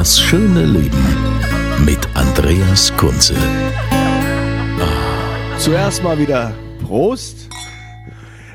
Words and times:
Das 0.00 0.18
schöne 0.18 0.64
Leben 0.64 1.04
mit 1.84 1.98
Andreas 2.14 2.90
Kunze. 2.96 3.34
Zuerst 5.58 6.02
mal 6.02 6.18
wieder 6.18 6.54
Prost. 6.82 7.50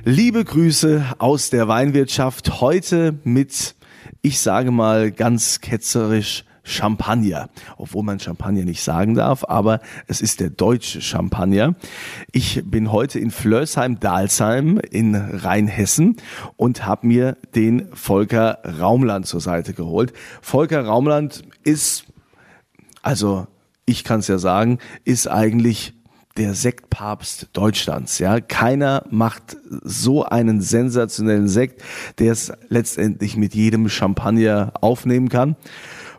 Liebe 0.04 0.44
Grüße 0.44 1.06
aus 1.20 1.52
der 1.52 1.68
Weinwirtschaft. 1.68 2.62
Heute 2.62 3.20
mit, 3.24 3.76
ich 4.24 4.40
sage 4.40 4.72
mal 4.72 5.12
ganz 5.12 5.62
ketzerisch, 5.62 6.46
Champagner. 6.66 7.50
Obwohl 7.78 8.04
man 8.04 8.20
Champagner 8.20 8.66
nicht 8.66 8.84
sagen 8.84 9.16
darf, 9.16 9.46
aber 9.48 9.80
es 10.08 10.20
ist 10.20 10.42
der 10.42 10.50
deutsche 10.50 11.00
Champagner. 11.02 11.76
Ich 12.32 12.62
bin 12.66 12.92
heute 12.92 13.20
in 13.20 13.32
Flörsheim-Dalsheim 13.32 14.80
in 14.92 15.16
Rheinhessen 15.16 16.18
und 16.58 16.86
habe 16.86 17.08
mir 17.08 17.38
den 17.56 17.88
Volker 17.94 18.60
Raumland 18.80 19.28
zur 19.28 19.40
Seite 19.40 19.74
geholt. 19.74 20.12
Volker 20.42 20.84
Raumland 20.84 21.44
ist, 21.64 22.06
also 23.02 23.48
ich 23.86 24.04
kann 24.04 24.20
es 24.20 24.28
ja 24.28 24.40
sagen, 24.40 24.80
ist 25.04 25.28
eigentlich 25.28 25.94
der 26.38 26.54
Sektpapst 26.54 27.50
Deutschlands. 27.54 28.20
Ja, 28.20 28.42
keiner 28.42 29.06
macht 29.10 29.56
so 29.70 30.26
einen 30.26 30.60
sensationellen 30.60 31.48
Sekt, 31.48 31.82
der 32.20 32.34
es 32.34 32.52
letztendlich 32.68 33.38
mit 33.38 33.56
jedem 33.56 33.88
Champagner 33.88 34.74
aufnehmen 34.82 35.30
kann. 35.30 35.56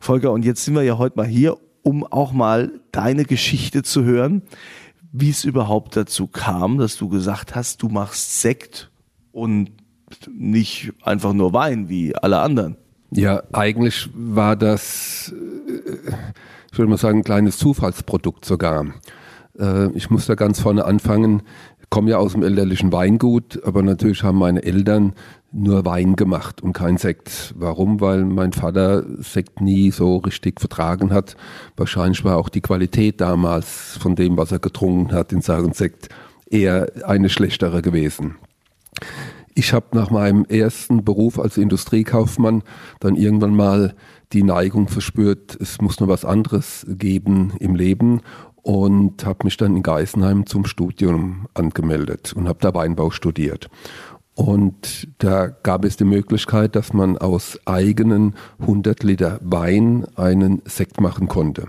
Volker, 0.01 0.33
und 0.33 0.45
jetzt 0.45 0.65
sind 0.65 0.75
wir 0.75 0.83
ja 0.83 0.99
heute 0.99 1.17
mal 1.17 1.27
hier, 1.27 1.57
um 1.83 2.05
auch 2.05 2.33
mal 2.33 2.73
deine 2.93 3.25
Geschichte 3.25 3.83
zu 3.83 4.05
hören, 4.05 4.43
wie 5.13 5.31
es 5.31 5.45
überhaupt 5.45 5.97
dazu 5.97 6.27
kam, 6.27 6.79
dass 6.79 6.97
du 6.97 7.09
gesagt 7.09 7.55
hast, 7.55 7.83
du 7.83 7.89
machst 7.89 8.41
Sekt 8.41 8.91
und 9.33 9.71
nicht 10.31 10.93
einfach 11.03 11.33
nur 11.33 11.53
Wein 11.53 11.89
wie 11.89 12.15
alle 12.15 12.41
anderen. 12.41 12.77
Ja, 13.11 13.43
eigentlich 13.53 14.09
war 14.15 14.57
das, 14.57 15.33
äh, 15.33 15.91
ich 16.71 16.79
würde 16.79 16.91
mal 16.91 16.99
sagen, 16.99 17.21
ein 17.21 17.25
kleines 17.25 17.57
Zufallsprodukt 17.59 18.45
sogar. 18.45 18.87
Äh, 19.59 19.91
ich 19.93 20.11
muss 20.11 20.27
da 20.27 20.35
ganz 20.35 20.61
vorne 20.61 20.85
anfangen. 20.85 21.43
Komme 21.97 22.11
ja 22.11 22.19
aus 22.19 22.33
dem 22.33 22.43
elterlichen 22.43 22.93
Weingut, 22.93 23.59
aber 23.65 23.83
natürlich 23.83 24.23
haben 24.23 24.37
meine 24.37 24.63
Eltern 24.63 25.15
nur 25.51 25.87
Wein 25.87 26.15
gemacht 26.15 26.61
und 26.61 26.75
kein 26.75 26.99
Sekt. 26.99 27.55
Warum? 27.57 28.03
Weil 28.03 28.27
mein 28.27 28.53
Vater 28.53 29.03
Sekt 29.21 29.63
nie 29.63 29.91
so 29.91 30.19
richtig 30.19 30.61
vertragen 30.61 31.11
hat. 31.11 31.39
Wahrscheinlich 31.75 32.23
war 32.23 32.37
auch 32.37 32.51
die 32.51 32.61
Qualität 32.61 33.23
damals 33.23 33.97
von 33.99 34.15
dem, 34.15 34.37
was 34.37 34.53
er 34.53 34.59
getrunken 34.59 35.15
hat 35.15 35.33
in 35.33 35.41
Sachen 35.41 35.73
Sekt, 35.73 36.11
eher 36.51 36.87
eine 37.07 37.31
schlechtere 37.31 37.81
gewesen. 37.81 38.35
Ich 39.55 39.73
habe 39.73 39.97
nach 39.97 40.11
meinem 40.11 40.45
ersten 40.45 41.03
Beruf 41.03 41.39
als 41.39 41.57
Industriekaufmann 41.57 42.63
dann 43.01 43.17
irgendwann 43.17 43.57
mal 43.57 43.95
die 44.35 44.43
Neigung 44.43 44.89
verspürt, 44.89 45.57
es 45.59 45.81
muss 45.81 45.99
noch 46.01 46.09
was 46.09 46.27
anderes 46.27 46.85
geben 46.91 47.55
im 47.59 47.75
Leben 47.75 48.21
und 48.67 49.25
habe 49.25 49.45
mich 49.45 49.57
dann 49.57 49.77
in 49.77 49.85
Geisenheim 49.85 50.45
zum 50.45 50.67
Studium 50.67 51.47
angemeldet 51.55 52.33
und 52.33 52.49
habe 52.49 52.59
da 52.61 52.75
Weinbau 52.75 53.13
studiert. 53.13 53.71
Und 54.35 55.07
da 55.19 55.47
gab 55.47 55.85
es 55.85 55.97
die 55.97 56.05
Möglichkeit, 56.05 56.75
dass 56.75 56.93
man 56.93 57.17
aus 57.17 57.61
eigenen 57.65 58.35
100 58.59 59.05
Liter 59.05 59.39
Wein 59.41 60.05
einen 60.17 60.63
Sekt 60.65 61.01
machen 61.01 61.29
konnte. 61.29 61.69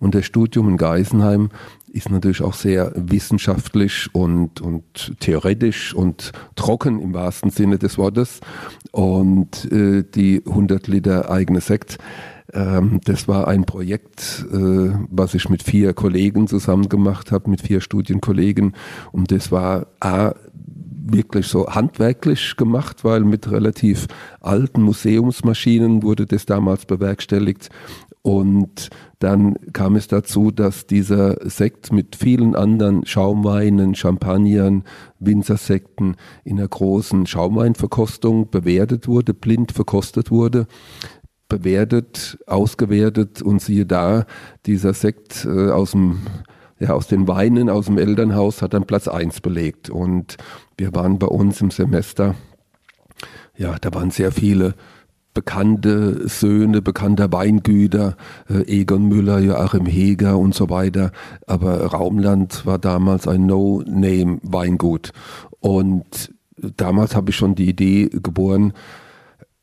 Und 0.00 0.16
das 0.16 0.26
Studium 0.26 0.68
in 0.68 0.78
Geisenheim 0.78 1.50
ist 1.92 2.10
natürlich 2.10 2.42
auch 2.42 2.54
sehr 2.54 2.90
wissenschaftlich 2.96 4.12
und, 4.12 4.60
und 4.60 5.14
theoretisch 5.20 5.94
und 5.94 6.32
trocken 6.56 6.98
im 6.98 7.14
wahrsten 7.14 7.50
Sinne 7.50 7.78
des 7.78 7.98
Wortes. 7.98 8.40
Und 8.90 9.70
äh, 9.70 10.02
die 10.02 10.42
100 10.44 10.88
Liter 10.88 11.30
eigene 11.30 11.60
Sekt, 11.60 11.98
ähm, 12.52 13.00
das 13.04 13.28
war 13.28 13.48
ein 13.48 13.64
Projekt, 13.64 14.44
äh, 14.52 14.90
was 15.08 15.34
ich 15.34 15.48
mit 15.48 15.62
vier 15.62 15.94
Kollegen 15.94 16.46
zusammen 16.46 16.88
gemacht 16.88 17.32
habe, 17.32 17.50
mit 17.50 17.62
vier 17.62 17.80
Studienkollegen. 17.80 18.74
Und 19.10 19.30
das 19.30 19.50
war 19.50 19.86
A, 20.00 20.34
wirklich 21.04 21.46
so 21.46 21.66
handwerklich 21.68 22.56
gemacht, 22.56 23.04
weil 23.04 23.20
mit 23.20 23.50
relativ 23.50 24.06
alten 24.40 24.82
Museumsmaschinen 24.82 26.02
wurde 26.02 26.26
das 26.26 26.46
damals 26.46 26.86
bewerkstelligt. 26.86 27.70
Und 28.24 28.90
dann 29.18 29.56
kam 29.72 29.96
es 29.96 30.06
dazu, 30.06 30.52
dass 30.52 30.86
dieser 30.86 31.38
Sekt 31.48 31.92
mit 31.92 32.14
vielen 32.14 32.54
anderen 32.54 33.04
Schaumweinen, 33.04 33.96
Champagnern, 33.96 34.84
Winzersekten 35.18 36.16
in 36.44 36.58
einer 36.58 36.68
großen 36.68 37.26
Schaumweinverkostung 37.26 38.50
bewertet 38.50 39.08
wurde, 39.08 39.34
blind 39.34 39.72
verkostet 39.72 40.30
wurde 40.30 40.68
bewertet, 41.58 42.38
ausgewertet 42.46 43.42
und 43.42 43.60
siehe 43.60 43.86
da, 43.86 44.26
dieser 44.66 44.94
Sekt 44.94 45.44
äh, 45.44 45.70
aus 45.70 45.92
dem 45.92 46.18
ja, 46.78 46.94
aus 46.94 47.06
den 47.06 47.28
Weinen 47.28 47.70
aus 47.70 47.86
dem 47.86 47.96
Elternhaus 47.96 48.60
hat 48.60 48.74
dann 48.74 48.86
Platz 48.86 49.06
1 49.06 49.40
belegt. 49.40 49.88
Und 49.88 50.36
wir 50.76 50.92
waren 50.96 51.20
bei 51.20 51.28
uns 51.28 51.60
im 51.60 51.70
Semester, 51.70 52.34
ja, 53.56 53.76
da 53.80 53.94
waren 53.94 54.10
sehr 54.10 54.32
viele 54.32 54.74
bekannte 55.32 56.28
Söhne 56.28 56.82
bekannter 56.82 57.32
Weingüter, 57.32 58.16
äh, 58.50 58.80
Egon 58.80 59.08
Müller, 59.08 59.38
Joachim 59.38 59.86
Heger 59.86 60.38
und 60.38 60.54
so 60.54 60.70
weiter. 60.70 61.12
Aber 61.46 61.86
Raumland 61.86 62.66
war 62.66 62.78
damals 62.78 63.28
ein 63.28 63.46
No-Name-Weingut. 63.46 65.12
Und 65.60 66.32
damals 66.76 67.14
habe 67.14 67.30
ich 67.30 67.36
schon 67.36 67.54
die 67.54 67.68
Idee 67.68 68.08
geboren, 68.08 68.72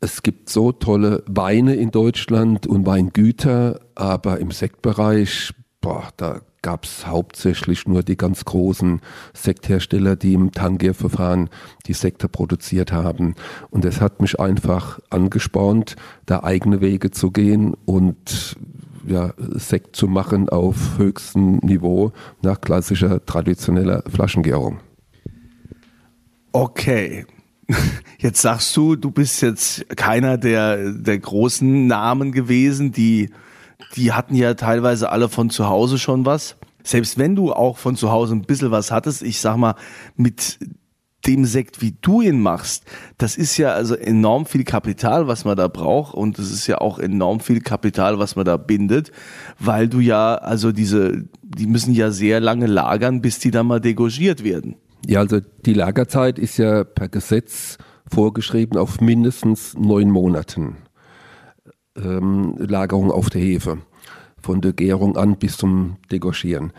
es 0.02 0.24
gibt 0.24 0.50
so 0.50 0.72
tolle 0.72 1.24
Weine 1.28 1.76
in 1.76 1.92
Deutschland 1.92 2.68
und 2.68 2.86
Weingüter, 2.86 3.80
aber 3.96 4.40
im 4.40 4.52
Sektbereich, 4.52 5.54
boah, 5.82 6.10
da 6.16 6.42
gab 6.62 6.86
es 6.86 7.08
hauptsächlich 7.08 7.88
nur 7.88 8.04
die 8.04 8.18
ganz 8.18 8.44
großen 8.46 9.02
Sekthersteller, 9.34 10.16
die 10.16 10.34
im 10.34 10.52
Tangier-Verfahren 10.52 11.50
die 11.86 11.94
Sekte 11.94 12.28
produziert 12.28 12.92
haben. 12.92 13.36
Und 13.70 13.86
es 13.86 14.02
hat 14.02 14.22
mich 14.22 14.40
einfach 14.40 15.00
angespornt, 15.10 15.96
da 16.26 16.44
eigene 16.44 16.82
Wege 16.82 17.12
zu 17.12 17.32
gehen 17.32 17.76
und 17.86 18.58
ja, 19.08 19.34
Sekt 19.38 19.96
zu 19.96 20.08
machen 20.08 20.50
auf 20.50 20.98
höchstem 20.98 21.58
Niveau 21.58 22.12
nach 22.42 22.60
klassischer 22.60 23.26
traditioneller 23.26 24.04
Flaschengärung. 24.08 24.80
Okay. 26.52 27.26
Jetzt 28.20 28.42
sagst 28.42 28.76
du, 28.76 28.96
du 28.96 29.12
bist 29.12 29.42
jetzt 29.42 29.86
keiner 29.96 30.38
der, 30.38 30.92
der 30.92 31.20
großen 31.20 31.88
Namen 31.88 32.32
gewesen, 32.32 32.92
die 32.92 33.30
die 33.96 34.12
hatten 34.12 34.36
ja 34.36 34.54
teilweise 34.54 35.10
alle 35.10 35.30
von 35.30 35.50
zu 35.50 35.68
Hause 35.68 35.98
schon 35.98 36.26
was. 36.26 36.58
Selbst 36.84 37.18
wenn 37.18 37.36
du 37.36 37.54
auch 37.54 37.78
von 37.78 37.96
zu 37.96 38.12
Hause 38.12 38.36
ein 38.36 38.44
bisschen 38.44 38.72
was 38.72 38.92
hattest, 38.92 39.22
ich 39.22 39.40
sag 39.40 39.58
mal, 39.58 39.76
mit 40.16 40.60
dem 41.28 41.44
Sekt, 41.44 41.82
wie 41.82 41.98
du 42.02 42.22
ihn 42.22 42.42
machst, 42.42 42.86
das 43.18 43.36
ist 43.36 43.58
ja 43.58 43.74
also 43.74 43.96
enorm 43.96 44.46
viel 44.46 44.64
Kapital, 44.64 45.28
was 45.28 45.44
man 45.44 45.58
da 45.58 45.68
braucht 45.68 46.14
und 46.14 46.40
es 46.40 46.52
ist 46.52 46.66
ja 46.68 46.78
auch 46.78 46.98
enorm 46.98 47.42
viel 47.42 47.60
Kapital, 47.60 48.20
was 48.20 48.38
man 48.38 48.46
da 48.46 48.56
bindet, 48.56 49.12
weil 49.60 49.90
du 49.90 50.00
ja, 50.00 50.36
also 50.36 50.72
diese, 50.72 51.26
die 51.44 51.68
müssen 51.68 51.94
ja 51.94 52.12
sehr 52.12 52.40
lange 52.40 52.68
lagern, 52.68 53.22
bis 53.22 53.40
die 53.40 53.52
dann 53.52 53.68
mal 53.68 53.82
degorgiert 53.82 54.44
werden. 54.46 54.76
Ja, 55.06 55.20
also 55.20 55.40
die 55.66 55.74
Lagerzeit 55.74 56.40
ist 56.40 56.58
ja 56.58 56.84
per 56.84 57.10
Gesetz 57.10 57.78
vorgeschrieben 58.12 58.78
auf 58.78 59.02
mindestens 59.02 59.76
neun 59.76 60.10
Monaten 60.10 60.78
ähm, 61.96 62.56
Lagerung 62.58 63.12
auf 63.12 63.30
der 63.30 63.42
Hefe. 63.42 63.80
Von 64.42 64.62
der 64.62 64.74
Gärung 64.74 65.18
an 65.18 65.38
bis 65.38 65.58
zum 65.58 65.98
Degorgieren. 66.12 66.72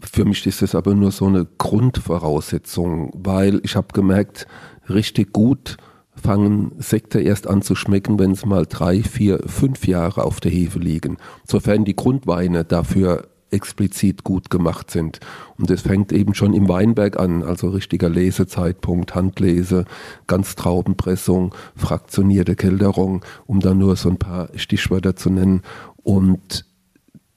Für 0.00 0.24
mich 0.24 0.46
ist 0.46 0.62
das 0.62 0.74
aber 0.74 0.94
nur 0.94 1.12
so 1.12 1.26
eine 1.26 1.46
Grundvoraussetzung, 1.58 3.10
weil 3.14 3.60
ich 3.64 3.76
habe 3.76 3.88
gemerkt, 3.92 4.46
richtig 4.88 5.32
gut 5.32 5.76
fangen 6.14 6.72
Sekte 6.78 7.20
erst 7.20 7.46
an 7.46 7.62
zu 7.62 7.76
schmecken, 7.76 8.18
wenn 8.18 8.32
es 8.32 8.44
mal 8.44 8.66
drei, 8.66 9.02
vier, 9.02 9.40
fünf 9.46 9.86
Jahre 9.86 10.24
auf 10.24 10.40
der 10.40 10.50
Hefe 10.50 10.80
liegen. 10.80 11.16
Sofern 11.46 11.84
die 11.84 11.94
Grundweine 11.94 12.64
dafür 12.64 13.28
explizit 13.50 14.24
gut 14.24 14.50
gemacht 14.50 14.90
sind. 14.90 15.20
Und 15.56 15.70
es 15.70 15.82
fängt 15.82 16.12
eben 16.12 16.34
schon 16.34 16.54
im 16.54 16.68
Weinberg 16.68 17.18
an, 17.18 17.42
also 17.42 17.68
richtiger 17.68 18.08
Lesezeitpunkt, 18.08 19.14
Handlese, 19.14 19.84
Ganztraubenpressung, 20.26 21.54
fraktionierte 21.76 22.56
Kelderung, 22.56 23.24
um 23.46 23.60
da 23.60 23.74
nur 23.74 23.96
so 23.96 24.10
ein 24.10 24.18
paar 24.18 24.48
Stichwörter 24.54 25.16
zu 25.16 25.30
nennen. 25.30 25.62
Und 26.02 26.64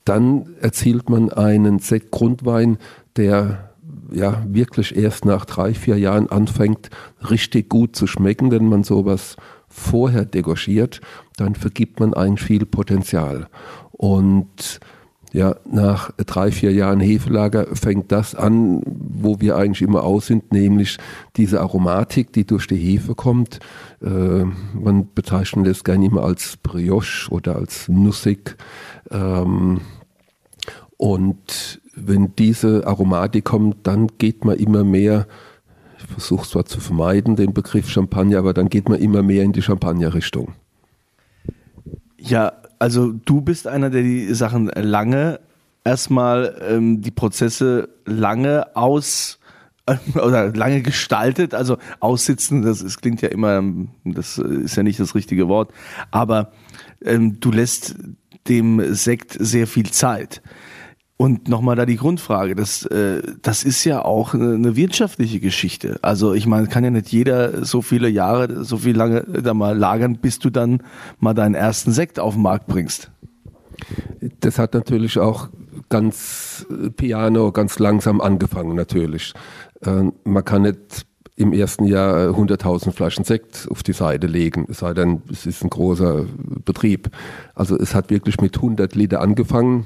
dann 0.05 0.55
erzielt 0.59 1.09
man 1.09 1.31
einen 1.31 1.79
Sektgrundwein, 1.79 2.77
der 3.15 3.71
ja 4.11 4.43
wirklich 4.47 4.95
erst 4.95 5.25
nach 5.25 5.45
drei, 5.45 5.73
vier 5.73 5.97
Jahren 5.97 6.29
anfängt, 6.29 6.89
richtig 7.29 7.69
gut 7.69 7.95
zu 7.95 8.07
schmecken, 8.07 8.51
wenn 8.51 8.67
man 8.67 8.83
sowas 8.83 9.37
vorher 9.67 10.25
degorgiert, 10.25 11.01
dann 11.37 11.55
vergibt 11.55 11.99
man 11.99 12.13
eigentlich 12.13 12.45
viel 12.45 12.65
Potenzial. 12.65 13.47
Und 13.91 14.79
ja, 15.33 15.55
nach 15.65 16.11
drei, 16.17 16.51
vier 16.51 16.73
Jahren 16.73 16.99
Hefelager 16.99 17.67
fängt 17.73 18.11
das 18.11 18.35
an, 18.35 18.81
wo 18.85 19.39
wir 19.39 19.55
eigentlich 19.55 19.81
immer 19.81 20.03
aus 20.03 20.27
sind, 20.27 20.51
nämlich 20.51 20.97
diese 21.37 21.61
Aromatik, 21.61 22.33
die 22.33 22.45
durch 22.45 22.67
die 22.67 22.75
Hefe 22.75 23.15
kommt. 23.15 23.59
Äh, 24.01 24.43
man 24.73 25.07
bezeichnet 25.15 25.67
es 25.67 25.83
gerne 25.83 26.05
immer 26.05 26.23
als 26.23 26.57
Brioche 26.61 27.31
oder 27.31 27.55
als 27.55 27.87
nussig. 27.87 28.57
Ähm, 29.09 29.81
und 30.97 31.81
wenn 31.95 32.35
diese 32.35 32.85
Aromatik 32.85 33.45
kommt, 33.45 33.87
dann 33.87 34.07
geht 34.17 34.43
man 34.43 34.57
immer 34.57 34.83
mehr, 34.83 35.27
ich 35.97 36.05
versuche 36.05 36.47
zwar 36.47 36.65
zu 36.65 36.79
vermeiden, 36.81 37.37
den 37.37 37.53
Begriff 37.53 37.89
Champagner, 37.89 38.39
aber 38.39 38.53
dann 38.53 38.67
geht 38.69 38.89
man 38.89 38.99
immer 38.99 39.23
mehr 39.23 39.43
in 39.43 39.53
die 39.53 39.61
Champagner-Richtung. 39.61 40.53
Ja, 42.17 42.53
also 42.81 43.11
du 43.11 43.41
bist 43.41 43.67
einer, 43.67 43.91
der 43.91 44.01
die 44.01 44.33
Sachen 44.33 44.65
lange 44.65 45.39
erstmal 45.83 46.59
ähm, 46.67 47.01
die 47.03 47.11
Prozesse 47.11 47.89
lange 48.05 48.75
aus 48.75 49.39
äh, 49.85 49.97
oder 50.19 50.51
lange 50.55 50.81
gestaltet, 50.81 51.53
also 51.53 51.77
aussitzen, 51.99 52.63
das, 52.63 52.79
das 52.83 52.97
klingt 52.97 53.21
ja 53.21 53.29
immer, 53.29 53.63
das 54.03 54.39
ist 54.39 54.75
ja 54.75 54.81
nicht 54.81 54.99
das 54.99 55.13
richtige 55.13 55.47
Wort, 55.47 55.71
aber 56.09 56.51
ähm, 57.05 57.39
du 57.39 57.51
lässt 57.51 57.95
dem 58.47 58.95
Sekt 58.95 59.37
sehr 59.39 59.67
viel 59.67 59.91
Zeit. 59.91 60.41
Und 61.21 61.47
nochmal 61.47 61.75
da 61.75 61.85
die 61.85 61.97
Grundfrage, 61.97 62.55
das, 62.55 62.83
äh, 62.87 63.21
das 63.43 63.63
ist 63.63 63.83
ja 63.83 64.03
auch 64.03 64.33
eine 64.33 64.75
wirtschaftliche 64.75 65.39
Geschichte. 65.39 65.99
Also 66.01 66.33
ich 66.33 66.47
meine, 66.47 66.65
kann 66.65 66.83
ja 66.83 66.89
nicht 66.89 67.11
jeder 67.11 67.63
so 67.63 67.83
viele 67.83 68.09
Jahre, 68.09 68.63
so 68.65 68.77
viel 68.77 68.97
lange 68.97 69.21
da 69.25 69.53
mal 69.53 69.77
lagern, 69.77 70.17
bis 70.17 70.39
du 70.39 70.49
dann 70.49 70.81
mal 71.19 71.35
deinen 71.35 71.53
ersten 71.53 71.91
Sekt 71.91 72.19
auf 72.19 72.33
den 72.33 72.41
Markt 72.41 72.65
bringst. 72.65 73.11
Das 74.39 74.57
hat 74.57 74.73
natürlich 74.73 75.19
auch 75.19 75.49
ganz 75.89 76.65
äh, 76.71 76.89
piano, 76.89 77.51
ganz 77.51 77.77
langsam 77.77 78.19
angefangen 78.19 78.75
natürlich. 78.75 79.33
Äh, 79.85 80.05
man 80.23 80.43
kann 80.43 80.63
nicht 80.63 81.05
im 81.35 81.53
ersten 81.53 81.85
Jahr 81.85 82.29
100.000 82.29 82.93
Flaschen 82.93 83.25
Sekt 83.25 83.67
auf 83.69 83.83
die 83.83 83.93
Seite 83.93 84.25
legen, 84.25 84.65
es 84.71 84.79
sei 84.79 84.95
denn, 84.95 85.21
es 85.31 85.45
ist 85.45 85.63
ein 85.63 85.69
großer 85.69 86.25
Betrieb. 86.65 87.11
Also 87.53 87.77
es 87.77 87.93
hat 87.93 88.09
wirklich 88.09 88.41
mit 88.41 88.55
100 88.55 88.95
Liter 88.95 89.21
angefangen 89.21 89.85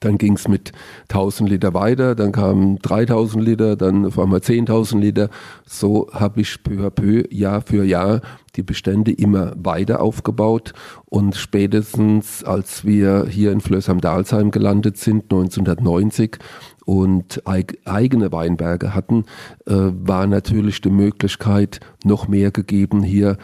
dann 0.00 0.18
ging 0.18 0.34
es 0.34 0.48
mit 0.48 0.72
1000 1.08 1.48
Liter 1.48 1.74
weiter, 1.74 2.14
dann 2.14 2.32
kamen 2.32 2.78
3000 2.78 3.44
Liter, 3.44 3.76
dann 3.76 4.06
auf 4.06 4.18
einmal 4.18 4.40
10.000 4.40 4.98
Liter. 4.98 5.30
So 5.66 6.08
habe 6.12 6.40
ich 6.40 6.62
peu 6.62 6.86
à 6.86 6.90
peu, 6.90 7.24
Jahr 7.30 7.60
für 7.60 7.84
Jahr, 7.84 8.20
die 8.56 8.62
Bestände 8.62 9.12
immer 9.12 9.52
weiter 9.56 10.00
aufgebaut. 10.00 10.72
Und 11.06 11.36
spätestens, 11.36 12.42
als 12.42 12.84
wir 12.84 13.26
hier 13.28 13.52
in 13.52 13.60
Flöß 13.60 13.88
am 13.88 14.00
Dalsheim 14.00 14.50
gelandet 14.50 14.96
sind, 14.96 15.24
1990, 15.24 16.38
und 16.86 17.42
eigene 17.46 18.32
Weinberge 18.32 18.94
hatten, 18.94 19.24
äh, 19.66 19.74
war 19.74 20.26
natürlich 20.26 20.80
die 20.80 20.90
Möglichkeit 20.90 21.78
noch 22.02 22.26
mehr 22.26 22.50
gegeben, 22.50 23.04
hier 23.04 23.36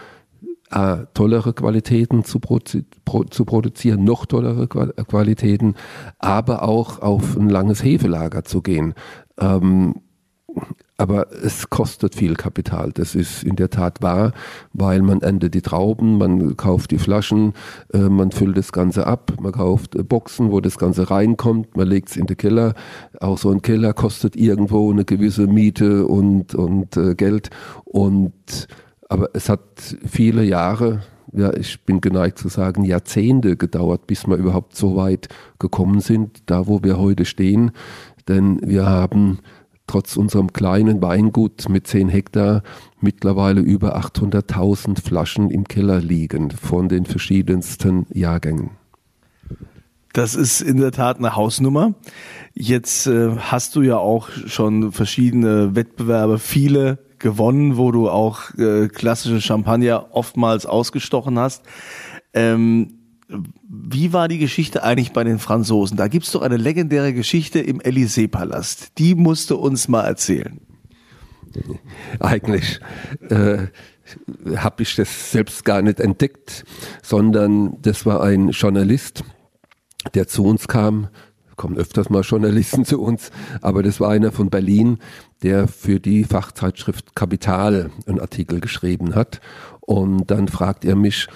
äh, 0.70 1.06
tollere 1.14 1.52
Qualitäten 1.52 2.24
zu, 2.24 2.40
produ 2.40 2.82
pro 3.04 3.24
zu, 3.24 3.44
produzieren, 3.44 4.04
noch 4.04 4.26
tollere 4.26 4.66
Qualitäten, 4.68 5.74
aber 6.18 6.62
auch 6.62 7.00
auf 7.02 7.36
ein 7.36 7.48
langes 7.48 7.82
Hefelager 7.84 8.44
zu 8.44 8.62
gehen. 8.62 8.94
Ähm, 9.38 9.94
aber 10.98 11.30
es 11.30 11.68
kostet 11.68 12.14
viel 12.14 12.34
Kapital. 12.34 12.90
Das 12.92 13.14
ist 13.14 13.42
in 13.42 13.56
der 13.56 13.68
Tat 13.68 14.02
wahr, 14.02 14.32
weil 14.72 15.02
man 15.02 15.20
erntet 15.20 15.54
die 15.54 15.60
Trauben, 15.60 16.16
man 16.16 16.56
kauft 16.56 16.90
die 16.90 16.98
Flaschen, 16.98 17.52
äh, 17.92 17.98
man 17.98 18.30
füllt 18.30 18.56
das 18.56 18.72
Ganze 18.72 19.06
ab, 19.06 19.34
man 19.40 19.52
kauft 19.52 19.94
äh, 19.94 20.02
Boxen, 20.02 20.50
wo 20.50 20.60
das 20.60 20.78
Ganze 20.78 21.10
reinkommt, 21.10 21.76
man 21.76 21.86
legt 21.86 22.08
es 22.08 22.16
in 22.16 22.26
den 22.26 22.36
Keller. 22.36 22.74
Auch 23.20 23.38
so 23.38 23.50
ein 23.50 23.60
Keller 23.60 23.92
kostet 23.92 24.36
irgendwo 24.36 24.90
eine 24.90 25.04
gewisse 25.04 25.46
Miete 25.46 26.06
und, 26.06 26.54
und 26.54 26.96
äh, 26.96 27.14
Geld. 27.14 27.50
Und 27.84 28.66
aber 29.08 29.30
es 29.34 29.48
hat 29.48 29.60
viele 30.06 30.44
Jahre, 30.44 31.02
ja, 31.32 31.52
ich 31.54 31.84
bin 31.84 32.00
geneigt 32.00 32.38
zu 32.38 32.48
sagen, 32.48 32.84
Jahrzehnte 32.84 33.56
gedauert, 33.56 34.06
bis 34.06 34.26
wir 34.26 34.36
überhaupt 34.36 34.76
so 34.76 34.96
weit 34.96 35.28
gekommen 35.58 36.00
sind, 36.00 36.42
da 36.46 36.66
wo 36.66 36.82
wir 36.82 36.98
heute 36.98 37.24
stehen. 37.24 37.72
Denn 38.28 38.60
wir 38.62 38.86
haben 38.86 39.38
trotz 39.86 40.16
unserem 40.16 40.52
kleinen 40.52 41.02
Weingut 41.02 41.68
mit 41.68 41.86
10 41.86 42.08
Hektar 42.08 42.62
mittlerweile 43.00 43.60
über 43.60 43.96
800.000 43.96 45.00
Flaschen 45.00 45.50
im 45.50 45.64
Keller 45.64 46.00
liegen 46.00 46.50
von 46.50 46.88
den 46.88 47.06
verschiedensten 47.06 48.06
Jahrgängen. 48.12 48.70
Das 50.12 50.34
ist 50.34 50.62
in 50.62 50.78
der 50.78 50.92
Tat 50.92 51.18
eine 51.18 51.36
Hausnummer. 51.36 51.94
Jetzt 52.54 53.06
äh, 53.06 53.36
hast 53.36 53.76
du 53.76 53.82
ja 53.82 53.98
auch 53.98 54.30
schon 54.46 54.90
verschiedene 54.90 55.76
Wettbewerbe, 55.76 56.38
viele 56.38 56.98
gewonnen, 57.18 57.76
wo 57.76 57.92
du 57.92 58.08
auch 58.08 58.54
äh, 58.54 58.88
klassische 58.88 59.40
Champagner 59.40 60.08
oftmals 60.12 60.66
ausgestochen 60.66 61.38
hast. 61.38 61.62
Ähm, 62.34 62.94
wie 63.68 64.12
war 64.12 64.28
die 64.28 64.38
Geschichte 64.38 64.84
eigentlich 64.84 65.12
bei 65.12 65.24
den 65.24 65.38
Franzosen? 65.38 65.96
Da 65.96 66.08
gibt's 66.08 66.30
doch 66.32 66.42
eine 66.42 66.56
legendäre 66.56 67.12
Geschichte 67.12 67.58
im 67.58 67.80
Élysée-Palast. 67.80 68.98
Die 68.98 69.14
musst 69.14 69.50
du 69.50 69.56
uns 69.56 69.88
mal 69.88 70.04
erzählen. 70.04 70.60
Eigentlich 72.20 72.80
äh, 73.28 73.66
habe 74.56 74.82
ich 74.82 74.94
das 74.94 75.32
selbst 75.32 75.64
gar 75.64 75.82
nicht 75.82 75.98
entdeckt, 75.98 76.64
sondern 77.02 77.80
das 77.82 78.06
war 78.06 78.22
ein 78.22 78.50
Journalist, 78.50 79.24
der 80.14 80.28
zu 80.28 80.44
uns 80.44 80.68
kam 80.68 81.08
kommen 81.56 81.76
öfters 81.76 82.10
mal 82.10 82.20
Journalisten 82.20 82.84
zu 82.84 83.00
uns, 83.00 83.30
aber 83.60 83.82
das 83.82 84.00
war 84.00 84.10
einer 84.10 84.32
von 84.32 84.50
Berlin, 84.50 84.98
der 85.42 85.68
für 85.68 86.00
die 86.00 86.24
Fachzeitschrift 86.24 87.14
Kapital 87.14 87.90
einen 88.06 88.20
Artikel 88.20 88.60
geschrieben 88.60 89.14
hat. 89.14 89.40
Und 89.80 90.30
dann 90.30 90.48
fragt 90.48 90.84
er 90.84 90.96
mich, 90.96 91.28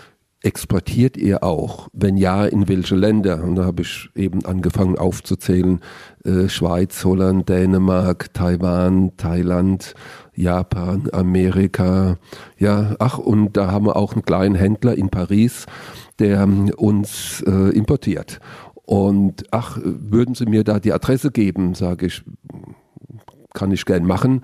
exportiert 0.42 1.16
ihr 1.16 1.42
auch? 1.42 1.88
Wenn 1.92 2.16
ja, 2.16 2.46
in 2.46 2.68
welche 2.68 2.94
Länder? 2.94 3.44
Und 3.44 3.56
da 3.56 3.64
habe 3.64 3.82
ich 3.82 4.08
eben 4.14 4.44
angefangen 4.44 4.98
aufzuzählen, 4.98 5.80
äh, 6.24 6.48
Schweiz, 6.48 7.04
Holland, 7.04 7.48
Dänemark, 7.48 8.32
Taiwan, 8.32 9.16
Thailand, 9.16 9.94
Japan, 10.34 11.08
Amerika. 11.12 12.16
Ja, 12.58 12.96
ach, 12.98 13.18
und 13.18 13.56
da 13.56 13.70
haben 13.70 13.86
wir 13.86 13.96
auch 13.96 14.14
einen 14.14 14.24
kleinen 14.24 14.54
Händler 14.54 14.96
in 14.96 15.10
Paris, 15.10 15.66
der 16.18 16.48
uns 16.76 17.42
äh, 17.46 17.70
importiert. 17.76 18.40
Und 18.74 19.44
ach, 19.50 19.78
würden 19.82 20.34
Sie 20.34 20.46
mir 20.46 20.64
da 20.64 20.80
die 20.80 20.92
Adresse 20.92 21.30
geben, 21.30 21.74
sage 21.74 22.06
ich, 22.06 22.24
kann 23.54 23.72
ich 23.72 23.84
gern 23.84 24.04
machen. 24.04 24.42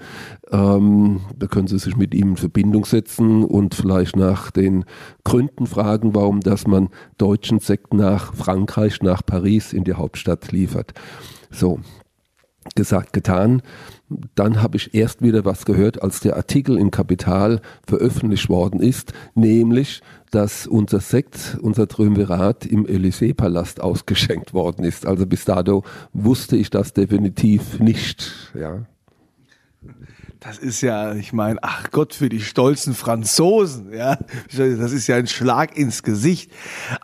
Ähm, 0.50 1.20
da 1.36 1.46
können 1.46 1.68
Sie 1.68 1.78
sich 1.78 1.96
mit 1.96 2.14
ihm 2.14 2.30
in 2.30 2.36
Verbindung 2.36 2.84
setzen 2.84 3.44
und 3.44 3.75
vielleicht 3.75 4.16
nach 4.16 4.50
den 4.50 4.84
Gründen 5.25 5.66
fragen, 5.66 6.14
warum 6.14 6.40
dass 6.40 6.66
man 6.66 6.88
deutschen 7.18 7.60
Sekt 7.60 7.94
nach 7.94 8.34
Frankreich, 8.34 9.02
nach 9.02 9.25
Paris 9.25 9.72
in 9.72 9.84
die 9.84 9.94
Hauptstadt 9.94 10.52
liefert. 10.52 10.92
So, 11.50 11.80
gesagt, 12.75 13.12
getan. 13.12 13.62
Dann 14.34 14.62
habe 14.62 14.76
ich 14.76 14.94
erst 14.94 15.22
wieder 15.22 15.44
was 15.44 15.64
gehört, 15.64 16.02
als 16.02 16.20
der 16.20 16.36
Artikel 16.36 16.78
in 16.78 16.90
Kapital 16.90 17.60
veröffentlicht 17.86 18.48
worden 18.48 18.80
ist, 18.80 19.12
nämlich, 19.34 20.00
dass 20.30 20.66
unser 20.66 21.00
Sekt, 21.00 21.58
unser 21.60 21.88
Triumvirat 21.88 22.66
im 22.66 22.86
Élysée-Palast 22.86 23.80
ausgeschenkt 23.80 24.54
worden 24.54 24.84
ist. 24.84 25.06
Also 25.06 25.26
bis 25.26 25.44
dato 25.44 25.84
wusste 26.12 26.56
ich 26.56 26.70
das 26.70 26.92
definitiv 26.92 27.80
nicht. 27.80 28.52
Ja. 28.54 28.86
Das 30.40 30.59
ist 30.59 30.83
ja, 30.83 31.14
ich 31.14 31.33
meine, 31.33 31.59
ach 31.62 31.90
Gott, 31.90 32.14
für 32.14 32.28
die 32.28 32.40
stolzen 32.40 32.95
Franzosen, 32.95 33.93
ja, 33.93 34.19
das 34.55 34.93
ist 34.93 35.07
ja 35.07 35.16
ein 35.16 35.26
Schlag 35.26 35.76
ins 35.76 36.02
Gesicht. 36.02 36.52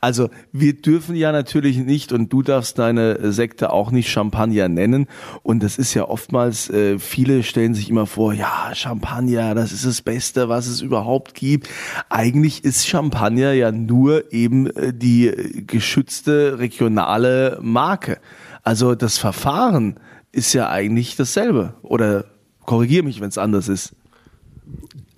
Also 0.00 0.28
wir 0.52 0.74
dürfen 0.74 1.16
ja 1.16 1.32
natürlich 1.32 1.78
nicht 1.78 2.12
und 2.12 2.32
du 2.32 2.42
darfst 2.42 2.78
deine 2.78 3.32
Sekte 3.32 3.72
auch 3.72 3.90
nicht 3.90 4.10
Champagner 4.10 4.68
nennen. 4.68 5.06
Und 5.42 5.62
das 5.62 5.78
ist 5.78 5.94
ja 5.94 6.08
oftmals, 6.08 6.68
äh, 6.68 6.98
viele 6.98 7.42
stellen 7.42 7.74
sich 7.74 7.88
immer 7.88 8.06
vor, 8.06 8.34
ja, 8.34 8.70
Champagner, 8.74 9.54
das 9.54 9.72
ist 9.72 9.86
das 9.86 10.02
Beste, 10.02 10.48
was 10.48 10.66
es 10.66 10.82
überhaupt 10.82 11.34
gibt. 11.34 11.68
Eigentlich 12.10 12.64
ist 12.64 12.86
Champagner 12.86 13.52
ja 13.52 13.72
nur 13.72 14.32
eben 14.32 14.66
äh, 14.76 14.92
die 14.92 15.64
geschützte 15.66 16.58
regionale 16.58 17.58
Marke. 17.62 18.18
Also 18.62 18.94
das 18.94 19.18
Verfahren 19.18 19.98
ist 20.32 20.52
ja 20.52 20.68
eigentlich 20.68 21.16
dasselbe. 21.16 21.74
Oder 21.82 22.26
korrigiere 22.72 23.04
mich, 23.04 23.20
wenn 23.20 23.28
es 23.28 23.36
anders 23.36 23.68
ist. 23.68 23.94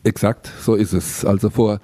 Exakt, 0.03 0.51
so 0.61 0.75
ist 0.75 0.93
es. 0.93 1.25
Also 1.25 1.51
vor, 1.51 1.79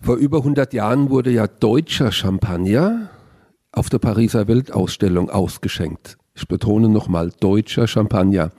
vor 0.00 0.16
über 0.16 0.38
100 0.38 0.72
Jahren 0.72 1.10
wurde 1.10 1.30
ja 1.30 1.46
deutscher 1.46 2.12
Champagner 2.12 3.10
auf 3.72 3.90
der 3.90 3.98
Pariser 3.98 4.48
Weltausstellung 4.48 5.28
ausgeschenkt. 5.28 6.16
Ich 6.34 6.48
betone 6.48 6.88
nochmal, 6.88 7.30
deutscher 7.40 7.86
Champagner. 7.86 8.52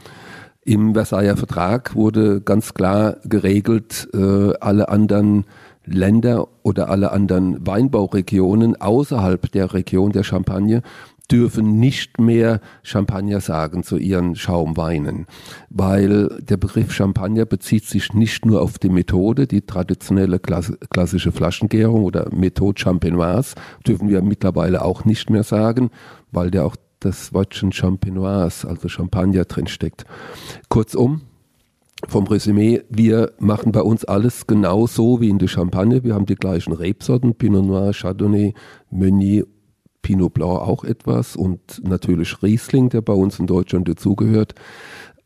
Im 0.63 0.94
Versailler 0.94 1.38
Vertrag 1.38 1.96
wurde 1.96 2.40
ganz 2.40 2.75
klar 2.75 3.18
geregelt, 3.24 4.08
äh, 4.13 4.54
alle 4.60 4.90
anderen 4.90 5.46
Länder 5.86 6.50
oder 6.62 6.90
alle 6.90 7.13
anderen 7.13 7.66
Weinbauregionen 7.66 8.80
außerhalb 8.80 9.51
der 9.51 9.74
Region 9.74 10.12
der 10.12 10.24
Champagne 10.24 10.84
dürfen 11.32 11.80
nicht 11.80 12.20
mehr 12.20 12.60
Champagner 12.84 13.40
sagen 13.40 13.84
zu 13.84 13.98
ihren 13.98 14.36
Schaumweinen, 14.36 15.28
weil 15.70 16.28
der 16.42 16.58
Begriff 16.58 16.92
Champagner 16.92 17.46
bezieht 17.46 17.86
sich 17.86 18.14
nicht 18.14 18.46
nur 18.46 18.62
auf 18.62 18.78
die 18.78 18.90
Methode, 18.90 19.48
die 19.48 19.62
traditionelle 19.62 20.40
klassische 20.40 21.32
Flaschengärung 21.32 22.04
oder 22.04 22.28
Methode 22.34 22.82
Champenoise, 22.82 23.56
dürfen 23.88 24.10
wir 24.10 24.22
mittlerweile 24.22 24.84
auch 24.84 25.06
nicht 25.06 25.30
mehr 25.30 25.44
sagen, 25.44 25.90
weil 26.32 26.52
der 26.52 26.66
auch 26.66 26.76
das 27.00 27.34
Wörtchen 27.34 27.72
Champenoise, 27.72 28.68
also 28.68 28.88
Champagner 28.90 29.46
drinsteckt. 29.46 30.06
Kurzum, 30.70 31.22
vom 32.08 32.28
Resümee, 32.28 32.84
wir 32.90 33.32
machen 33.40 33.72
bei 33.72 33.82
uns 33.82 34.06
alles 34.06 34.48
genau 34.48 34.88
so 34.88 35.22
wie 35.22 35.30
in 35.30 35.40
der 35.40 35.48
Champagne. 35.48 36.04
Wir 36.04 36.14
haben 36.14 36.26
die 36.26 36.36
gleichen 36.36 36.74
Rebsorten, 36.74 37.36
Pinot 37.36 37.66
Noir, 37.66 37.94
Chardonnay, 37.94 38.54
Meunier 38.90 39.46
Pinot 40.01 40.34
Blanc 40.34 40.62
auch 40.62 40.84
etwas 40.84 41.36
und 41.36 41.81
natürlich 41.84 42.41
Riesling, 42.41 42.89
der 42.89 43.01
bei 43.01 43.13
uns 43.13 43.39
in 43.39 43.48
Deutschland 43.48 43.88
dazugehört. 43.88 44.55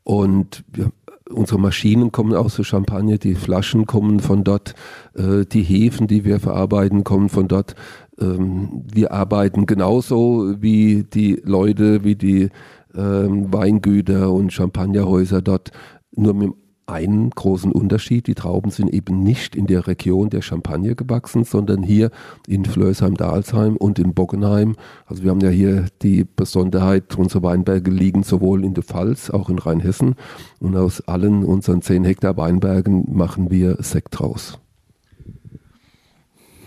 Und 0.03 0.63
wir, 0.71 0.91
unsere 1.29 1.59
Maschinen 1.59 2.11
kommen 2.11 2.33
aus 2.33 2.55
der 2.55 2.63
Champagne, 2.63 3.17
die 3.17 3.35
Flaschen 3.35 3.85
kommen 3.85 4.19
von 4.19 4.43
dort, 4.43 4.75
äh, 5.15 5.45
die 5.45 5.63
Hefen, 5.63 6.07
die 6.07 6.23
wir 6.23 6.39
verarbeiten, 6.39 7.03
kommen 7.03 7.29
von 7.29 7.47
dort. 7.47 7.75
Ähm, 8.19 8.83
wir 8.93 9.11
arbeiten 9.11 9.65
genauso 9.65 10.61
wie 10.61 11.03
die 11.03 11.41
Leute, 11.43 12.03
wie 12.03 12.15
die 12.15 12.49
ähm, 12.95 13.51
Weingüter 13.51 14.31
und 14.31 14.53
Champagnerhäuser 14.53 15.41
dort, 15.41 15.71
nur 16.15 16.33
mit 16.33 16.51
einen 16.87 17.31
großen 17.31 17.71
Unterschied. 17.71 18.27
Die 18.27 18.35
Trauben 18.35 18.71
sind 18.71 18.93
eben 18.93 19.23
nicht 19.23 19.55
in 19.55 19.67
der 19.67 19.87
Region 19.87 20.29
der 20.29 20.41
Champagne 20.41 20.95
gewachsen, 20.95 21.43
sondern 21.43 21.83
hier 21.83 22.11
in 22.47 22.65
Flörsheim-Dalsheim 22.65 23.75
und 23.75 23.99
in 23.99 24.13
Bockenheim. 24.13 24.75
Also 25.05 25.23
wir 25.23 25.31
haben 25.31 25.41
ja 25.41 25.49
hier 25.49 25.85
die 26.01 26.23
Besonderheit, 26.23 27.15
unsere 27.17 27.43
Weinberge 27.43 27.91
liegen 27.91 28.23
sowohl 28.23 28.63
in 28.63 28.73
der 28.73 28.83
Pfalz, 28.83 29.29
auch 29.29 29.49
in 29.49 29.59
Rheinhessen. 29.59 30.15
Und 30.59 30.75
aus 30.75 31.01
allen 31.07 31.43
unseren 31.43 31.81
10 31.81 32.03
Hektar 32.03 32.37
Weinbergen 32.37 33.05
machen 33.15 33.49
wir 33.49 33.77
Sekt 33.81 34.19
draus. 34.19 34.59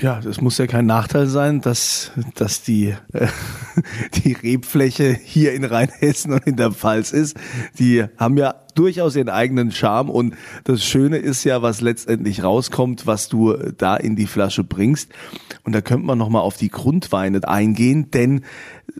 Ja, 0.00 0.20
das 0.20 0.40
muss 0.40 0.58
ja 0.58 0.68
kein 0.68 0.86
Nachteil 0.86 1.26
sein, 1.26 1.60
dass, 1.60 2.12
dass 2.36 2.62
die, 2.62 2.94
äh, 3.12 3.26
die 4.24 4.32
Rebfläche 4.32 5.18
hier 5.22 5.52
in 5.52 5.64
Rheinhessen 5.64 6.32
und 6.32 6.46
in 6.46 6.56
der 6.56 6.72
Pfalz 6.72 7.12
ist. 7.12 7.36
Die 7.78 8.04
haben 8.16 8.36
ja 8.36 8.54
durchaus 8.74 9.16
ihren 9.16 9.28
eigenen 9.28 9.72
Charme 9.72 10.10
und 10.10 10.34
das 10.64 10.84
Schöne 10.84 11.18
ist 11.18 11.44
ja, 11.44 11.62
was 11.62 11.80
letztendlich 11.80 12.42
rauskommt, 12.42 13.06
was 13.06 13.28
du 13.28 13.54
da 13.76 13.96
in 13.96 14.16
die 14.16 14.26
Flasche 14.26 14.64
bringst. 14.64 15.10
Und 15.64 15.74
da 15.74 15.80
könnte 15.80 16.06
man 16.06 16.18
nochmal 16.18 16.42
auf 16.42 16.56
die 16.56 16.70
Grundweine 16.70 17.46
eingehen, 17.46 18.10
denn 18.10 18.44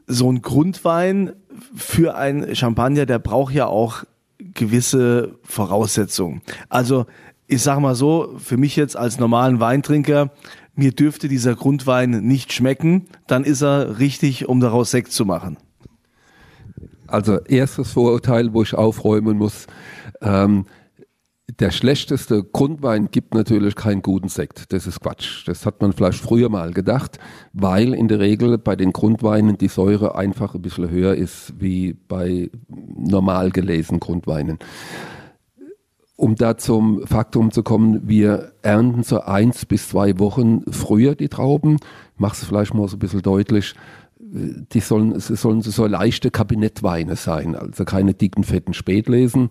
so 0.07 0.31
ein 0.31 0.43
Grundwein 0.43 1.33
für 1.75 2.17
ein 2.17 2.55
Champagner, 2.55 3.07
der 3.07 3.19
braucht 3.19 3.55
ja 3.55 3.67
auch 3.67 4.05
gewisse 4.39 5.37
Voraussetzungen. 5.43 6.43
Also 6.69 7.07
ich 7.47 7.63
sag 7.63 7.81
mal 7.81 7.95
so, 7.95 8.35
für 8.39 8.59
mich 8.59 8.77
jetzt 8.77 8.97
als 8.97 9.19
normalen 9.19 9.59
Weintrinker, 9.59 10.31
mir 10.79 10.93
dürfte 10.93 11.29
dieser 11.29 11.57
Grundwein 11.57 12.11
nicht 12.11 12.53
schmecken, 12.53 13.09
dann 13.27 13.45
ist 13.45 13.63
er 13.63 13.99
richtig, 13.99 14.49
um 14.49 14.61
daraus 14.61 14.93
Sekt 14.93 15.13
zu 15.13 15.25
machen. 15.25 15.59
Also 17.09 17.39
erstes 17.41 17.93
Vorurteil, 17.93 18.53
wo 18.53 18.63
ich 18.63 18.75
aufräumen 18.75 19.39
muss, 19.39 19.67
ähm, 20.21 20.67
der 21.59 21.73
schlechteste 21.73 22.45
Grundwein 22.45 23.11
gibt 23.11 23.35
natürlich 23.35 23.75
keinen 23.75 24.03
guten 24.03 24.29
Sekt. 24.29 24.73
Das 24.73 24.87
ist 24.87 25.01
Quatsch. 25.01 25.49
Das 25.49 25.67
hat 25.67 25.81
man 25.81 25.93
vielleicht 25.93 26.21
früher 26.21 26.49
mal 26.51 26.73
gedacht, 26.73 27.19
weil 27.53 27.95
in 27.95 28.07
der 28.07 28.21
Regel 28.21 28.59
bei 28.59 28.77
den 28.77 28.93
Grundweinen 28.93 29.59
die 29.59 29.69
Säure 29.69 30.15
einfach 30.15 30.55
ein 30.55 30.63
bisschen 30.63 30.91
höher 30.91 31.15
ist 31.15 31.55
wie 31.59 31.95
bei 31.95 32.51
normal 32.69 33.51
gelesenen 33.51 33.99
Grundweinen 33.99 34.59
um 36.19 36.35
da 36.35 36.59
zum 36.59 37.07
Faktum 37.07 37.53
zu 37.53 37.63
kommen, 37.63 38.09
wir 38.09 38.51
ernten 38.63 39.05
so 39.05 39.21
eins 39.21 39.65
bis 39.65 39.89
zwei 39.89 40.19
Wochen 40.19 40.65
früher 40.69 41.15
die 41.15 41.29
Trauben. 41.29 41.77
Mach's 42.17 42.45
vielleicht 42.45 42.75
mal 42.75 42.89
so 42.89 42.97
ein 42.97 42.99
bisschen 42.99 43.23
deutlich. 43.23 43.75
Die 44.19 44.81
sollen, 44.81 45.13
es 45.13 45.29
sollen 45.29 45.63
so 45.63 45.87
leichte 45.87 46.33
Kabinettweine 46.33 47.15
sein, 47.15 47.55
also 47.55 47.85
keine 47.85 48.15
dicken, 48.15 48.43
fetten 48.43 48.75
Spätlesen 48.75 49.51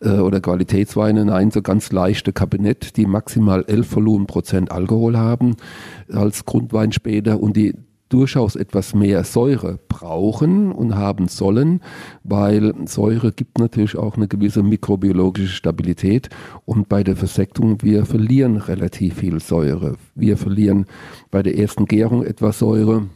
äh, 0.00 0.18
oder 0.18 0.40
Qualitätsweine, 0.40 1.24
nein, 1.24 1.52
so 1.52 1.62
ganz 1.62 1.92
leichte 1.92 2.32
Kabinett, 2.32 2.96
die 2.96 3.06
maximal 3.06 3.64
11 3.64 3.94
Volumenprozent 3.94 4.72
Alkohol 4.72 5.16
haben 5.16 5.54
als 6.12 6.44
Grundwein 6.44 6.90
später 6.90 7.40
und 7.40 7.56
die 7.56 7.74
durchaus 8.08 8.56
etwas 8.56 8.94
mehr 8.94 9.24
Säure 9.24 9.78
brauchen 9.88 10.72
und 10.72 10.94
haben 10.94 11.28
sollen, 11.28 11.80
weil 12.24 12.74
Säure 12.86 13.32
gibt 13.32 13.58
natürlich 13.58 13.96
auch 13.96 14.16
eine 14.16 14.28
gewisse 14.28 14.62
mikrobiologische 14.62 15.54
Stabilität 15.54 16.30
und 16.64 16.88
bei 16.88 17.02
der 17.02 17.16
Versektung, 17.16 17.82
wir 17.82 18.06
verlieren 18.06 18.56
relativ 18.56 19.16
viel 19.18 19.40
Säure. 19.40 19.96
Wir 20.14 20.36
verlieren 20.36 20.86
bei 21.30 21.42
der 21.42 21.58
ersten 21.58 21.86
Gärung 21.86 22.24
etwas 22.24 22.58
Säure. 22.58 23.06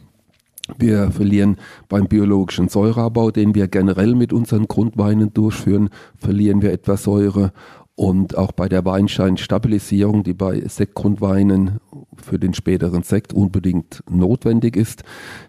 Wir 0.77 1.11
verlieren 1.11 1.57
beim 1.89 2.07
biologischen 2.07 2.69
Säureabbau, 2.69 3.31
den 3.31 3.53
wir 3.53 3.67
generell 3.67 4.15
mit 4.15 4.31
unseren 4.31 4.67
Grundweinen 4.67 5.33
durchführen, 5.33 5.89
verlieren 6.17 6.61
wir 6.61 6.71
etwas 6.71 7.03
Säure 7.03 7.51
und 7.95 8.37
auch 8.37 8.51
bei 8.51 8.69
der 8.69 8.85
Weinsteinstabilisierung, 8.85 10.23
die 10.23 10.33
bei 10.33 10.61
Sektgrundweinen 10.61 11.79
für 12.23 12.39
den 12.39 12.53
späteren 12.53 13.03
Sekt 13.03 13.33
unbedingt 13.33 14.03
notwendig 14.09 14.75
ist, 14.75 15.03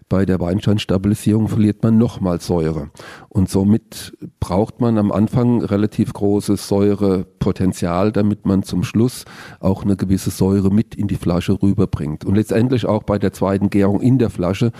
bei 0.07 0.25
der 0.25 0.39
Weinsteinstabilisierung 0.39 1.47
verliert 1.47 1.81
man 1.81 1.97
nochmal 1.97 2.39
Säure. 2.39 2.89
Und 3.29 3.49
somit 3.49 4.15
braucht 4.39 4.81
man 4.81 4.97
am 4.97 5.11
Anfang 5.11 5.63
relativ 5.63 6.13
großes 6.13 6.67
Säurepotenzial, 6.67 8.11
damit 8.11 8.45
man 8.45 8.63
zum 8.63 8.83
Schluss 8.83 9.25
auch 9.59 9.83
eine 9.83 9.95
gewisse 9.95 10.29
Säure 10.29 10.71
mit 10.71 10.95
in 10.95 11.07
die 11.07 11.15
Flasche 11.15 11.61
rüberbringt. 11.61 12.23
Und 12.25 12.35
letztendlich 12.35 12.85
auch 12.85 13.03
bei 13.03 13.17
der 13.17 13.33
zweiten 13.33 13.69
Gärung 13.69 14.01
in 14.01 14.19
der 14.19 14.29
Flasche 14.29 14.71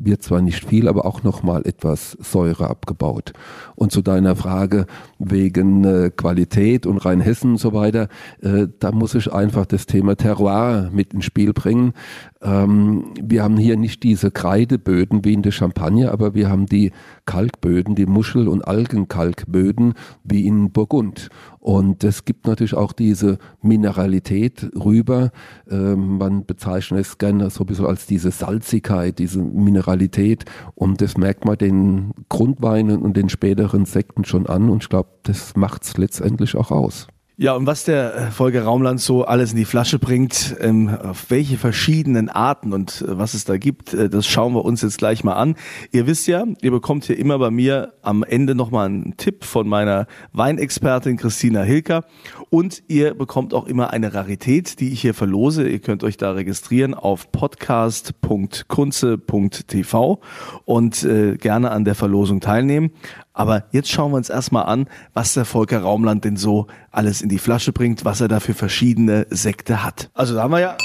wird 0.00 0.22
zwar 0.22 0.40
nicht 0.40 0.64
viel, 0.64 0.88
aber 0.88 1.04
auch 1.04 1.22
nochmal 1.22 1.62
etwas 1.66 2.12
Säure 2.20 2.68
abgebaut. 2.68 3.32
Und 3.74 3.92
zu 3.92 4.02
deiner 4.02 4.36
Frage 4.36 4.86
wegen 5.18 5.84
äh, 5.84 6.10
Qualität 6.14 6.86
und 6.86 6.98
Rheinhessen 6.98 7.52
und 7.52 7.58
so 7.58 7.72
weiter, 7.72 8.08
äh, 8.42 8.68
da 8.78 8.92
muss 8.92 9.14
ich 9.14 9.32
einfach 9.32 9.66
das 9.66 9.86
Thema 9.86 10.16
Terroir 10.16 10.90
mit 10.92 11.14
ins 11.14 11.24
Spiel 11.24 11.52
bringen. 11.52 11.94
Ähm, 12.40 13.04
wir 13.20 13.42
haben 13.42 13.56
hier 13.56 13.76
nicht 13.76 14.02
diese 14.02 14.30
Kreideböden 14.30 15.24
wie 15.24 15.32
in 15.32 15.42
der 15.42 15.50
Champagne, 15.50 16.10
aber 16.12 16.34
wir 16.34 16.48
haben 16.48 16.66
die 16.66 16.92
Kalkböden, 17.26 17.94
die 17.94 18.06
Muschel- 18.06 18.48
und 18.48 18.66
Algenkalkböden 18.66 19.94
wie 20.24 20.46
in 20.46 20.70
Burgund. 20.70 21.30
Und 21.58 22.04
es 22.04 22.24
gibt 22.24 22.46
natürlich 22.46 22.74
auch 22.74 22.92
diese 22.92 23.38
Mineralität 23.62 24.70
rüber. 24.74 25.30
Ähm, 25.68 26.18
man 26.18 26.44
bezeichnet 26.46 27.00
es 27.00 27.18
gerne 27.18 27.50
so 27.50 27.64
ein 27.64 27.66
bisschen 27.66 27.86
als 27.86 28.06
diese 28.06 28.30
Salzigkeit, 28.30 29.18
diese 29.18 29.40
Mineralität. 29.40 30.44
Und 30.74 31.00
das 31.00 31.16
merkt 31.16 31.44
man 31.44 31.58
den 31.58 32.12
Grundweinen 32.28 33.02
und 33.02 33.16
den 33.16 33.28
späteren 33.28 33.84
Sekten 33.84 34.24
schon 34.24 34.46
an. 34.46 34.70
Und 34.70 34.84
ich 34.84 34.88
glaube, 34.88 35.10
das 35.24 35.56
macht 35.56 35.84
es 35.84 35.96
letztendlich 35.96 36.56
auch 36.56 36.70
aus. 36.70 37.08
Ja, 37.40 37.54
und 37.54 37.68
was 37.68 37.84
der 37.84 38.16
äh, 38.16 38.32
Volker 38.32 38.64
Raumland 38.64 39.00
so 39.00 39.24
alles 39.24 39.52
in 39.52 39.58
die 39.58 39.64
Flasche 39.64 40.00
bringt, 40.00 40.56
ähm, 40.58 40.88
auf 40.88 41.30
welche 41.30 41.56
verschiedenen 41.56 42.28
Arten 42.28 42.72
und 42.72 43.02
äh, 43.02 43.16
was 43.16 43.34
es 43.34 43.44
da 43.44 43.58
gibt, 43.58 43.94
äh, 43.94 44.10
das 44.10 44.26
schauen 44.26 44.54
wir 44.54 44.64
uns 44.64 44.82
jetzt 44.82 44.98
gleich 44.98 45.22
mal 45.22 45.34
an. 45.34 45.54
Ihr 45.92 46.08
wisst 46.08 46.26
ja, 46.26 46.44
ihr 46.60 46.72
bekommt 46.72 47.04
hier 47.04 47.16
immer 47.16 47.38
bei 47.38 47.52
mir 47.52 47.92
am 48.02 48.24
Ende 48.24 48.56
nochmal 48.56 48.86
einen 48.86 49.16
Tipp 49.18 49.44
von 49.44 49.68
meiner 49.68 50.08
Weinexpertin 50.32 51.16
Christina 51.16 51.62
Hilker 51.62 52.06
und 52.50 52.82
ihr 52.88 53.14
bekommt 53.14 53.54
auch 53.54 53.68
immer 53.68 53.92
eine 53.92 54.14
Rarität, 54.14 54.80
die 54.80 54.88
ich 54.88 55.00
hier 55.00 55.14
verlose. 55.14 55.68
Ihr 55.68 55.78
könnt 55.78 56.02
euch 56.02 56.16
da 56.16 56.32
registrieren 56.32 56.94
auf 56.94 57.30
podcast.kunze.tv 57.30 60.20
und 60.64 61.04
äh, 61.04 61.36
gerne 61.36 61.70
an 61.70 61.84
der 61.84 61.94
Verlosung 61.94 62.40
teilnehmen. 62.40 62.90
Aber 63.38 63.62
jetzt 63.70 63.88
schauen 63.88 64.10
wir 64.10 64.16
uns 64.16 64.30
erstmal 64.30 64.66
an, 64.66 64.88
was 65.14 65.34
der 65.34 65.44
Volker 65.44 65.80
Raumland 65.80 66.24
denn 66.24 66.36
so 66.36 66.66
alles 66.90 67.22
in 67.22 67.28
die 67.28 67.38
Flasche 67.38 67.72
bringt, 67.72 68.04
was 68.04 68.20
er 68.20 68.26
da 68.26 68.40
für 68.40 68.52
verschiedene 68.52 69.28
Sekte 69.30 69.84
hat. 69.84 70.10
Also 70.12 70.34
da 70.34 70.42
haben 70.42 70.50
wir 70.50 70.58
ja 70.58 70.76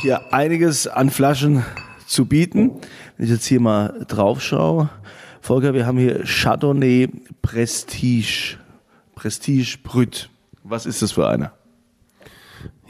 hier 0.00 0.34
einiges 0.34 0.88
an 0.88 1.10
Flaschen 1.10 1.64
zu 2.08 2.26
bieten. 2.26 2.72
Wenn 3.16 3.26
ich 3.26 3.30
jetzt 3.30 3.46
hier 3.46 3.60
mal 3.60 4.04
drauf 4.08 4.42
schaue, 4.42 4.90
Volker, 5.40 5.74
wir 5.74 5.86
haben 5.86 5.96
hier 5.96 6.24
Chardonnay 6.24 7.08
Prestige. 7.40 8.56
Prestige 9.14 9.78
Brüt. 9.84 10.28
Was 10.64 10.86
ist 10.86 11.02
das 11.02 11.12
für 11.12 11.28
einer? 11.28 11.52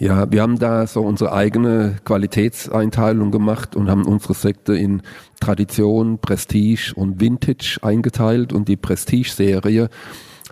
Ja, 0.02 0.32
wir 0.32 0.42
haben 0.42 0.58
da 0.58 0.84
so 0.88 1.02
unsere 1.02 1.32
eigene 1.32 1.94
Qualitätseinteilung 2.04 3.30
gemacht 3.30 3.76
und 3.76 3.88
haben 3.88 4.04
unsere 4.04 4.34
Sekte 4.34 4.74
in 4.74 5.02
Tradition, 5.38 6.18
Prestige 6.18 6.92
und 6.96 7.20
Vintage 7.20 7.78
eingeteilt 7.82 8.52
und 8.52 8.66
die 8.66 8.76
Prestige-Serie 8.76 9.90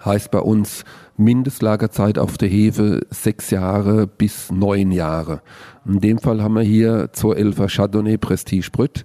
heißt 0.04 0.30
bei 0.30 0.38
uns 0.38 0.84
Mindestlagerzeit 1.16 2.16
auf 2.16 2.38
der 2.38 2.48
Hefe 2.48 3.04
sechs 3.10 3.50
Jahre 3.50 4.06
bis 4.06 4.52
neun 4.52 4.92
Jahre. 4.92 5.42
In 5.84 5.98
dem 5.98 6.18
Fall 6.18 6.44
haben 6.44 6.54
wir 6.54 6.62
hier 6.62 7.10
211er 7.12 7.74
Chardonnay 7.74 8.18
Prestige 8.18 8.70
Brut, 8.70 9.02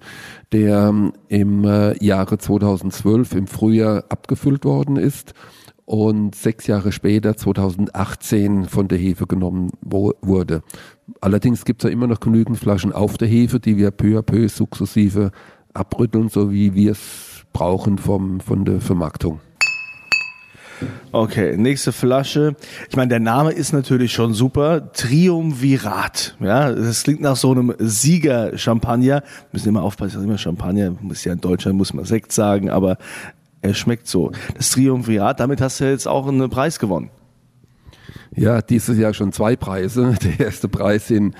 der 0.52 0.94
im 1.26 1.64
äh, 1.64 2.04
Jahre 2.04 2.38
2012 2.38 3.34
im 3.34 3.46
Frühjahr 3.48 4.04
abgefüllt 4.10 4.64
worden 4.64 4.96
ist 4.96 5.34
und 5.86 6.34
sechs 6.34 6.66
Jahre 6.66 6.92
später, 6.92 7.36
2018, 7.36 8.66
von 8.66 8.88
der 8.88 8.98
Hefe 8.98 9.26
genommen 9.26 9.70
wurde. 9.80 10.62
Allerdings 11.20 11.64
gibt 11.64 11.82
es 11.82 11.88
ja 11.88 11.92
immer 11.92 12.08
noch 12.08 12.20
genügend 12.20 12.58
Flaschen 12.58 12.92
auf 12.92 13.16
der 13.16 13.28
Hefe, 13.28 13.60
die 13.60 13.76
wir 13.76 13.92
peu 13.92 14.18
à 14.18 14.22
peu 14.22 14.48
sukzessive 14.48 15.30
abrütteln, 15.72 16.28
so 16.28 16.50
wie 16.50 16.74
wir 16.74 16.92
es 16.92 17.44
brauchen 17.52 17.98
vom, 17.98 18.40
von 18.40 18.64
der 18.64 18.80
Vermarktung. 18.80 19.40
Okay, 21.12 21.56
nächste 21.56 21.92
Flasche. 21.92 22.54
Ich 22.90 22.96
meine, 22.96 23.08
der 23.08 23.20
Name 23.20 23.52
ist 23.52 23.72
natürlich 23.72 24.12
schon 24.12 24.34
super. 24.34 24.92
Triumvirat. 24.92 26.36
Ja, 26.40 26.70
das 26.72 27.04
klingt 27.04 27.22
nach 27.22 27.36
so 27.36 27.52
einem 27.52 27.74
Sieger-Champagner. 27.78 29.22
Müssen 29.52 29.68
immer 29.70 29.82
aufpassen, 29.82 30.22
immer 30.22 30.36
Champagner. 30.36 30.94
Muss 31.00 31.24
ja 31.24 31.32
in 31.32 31.40
Deutschland 31.40 31.78
muss 31.78 31.94
man 31.94 32.04
Sekt 32.04 32.32
sagen, 32.32 32.68
aber 32.68 32.98
er 33.62 33.74
schmeckt 33.74 34.06
so. 34.06 34.32
Das 34.54 34.70
Triumvirat, 34.70 35.40
damit 35.40 35.60
hast 35.60 35.80
du 35.80 35.88
jetzt 35.88 36.06
auch 36.06 36.26
einen 36.26 36.48
Preis 36.50 36.78
gewonnen. 36.78 37.10
Ja, 38.34 38.60
dieses 38.60 38.98
Jahr 38.98 39.14
schon 39.14 39.32
zwei 39.32 39.56
Preise. 39.56 40.14
Der 40.22 40.46
erste 40.46 40.68
Preis 40.68 41.10
in, 41.10 41.34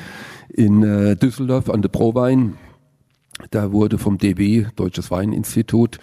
in 0.48 0.82
äh, 0.82 1.16
Düsseldorf 1.16 1.68
an 1.68 1.82
der 1.82 1.88
Prowein. 1.88 2.54
Da 3.50 3.70
wurde 3.72 3.98
vom 3.98 4.16
DW, 4.16 4.66
Deutsches 4.76 5.10
Weininstitut, 5.10 5.98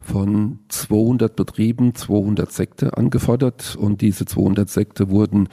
von 0.00 0.60
200 0.68 1.34
Betrieben 1.34 1.96
200 1.96 2.52
Sekte 2.52 2.96
angefordert 2.96 3.76
und 3.76 4.02
diese 4.02 4.24
200 4.24 4.70
Sekte 4.70 5.10
wurden 5.10 5.48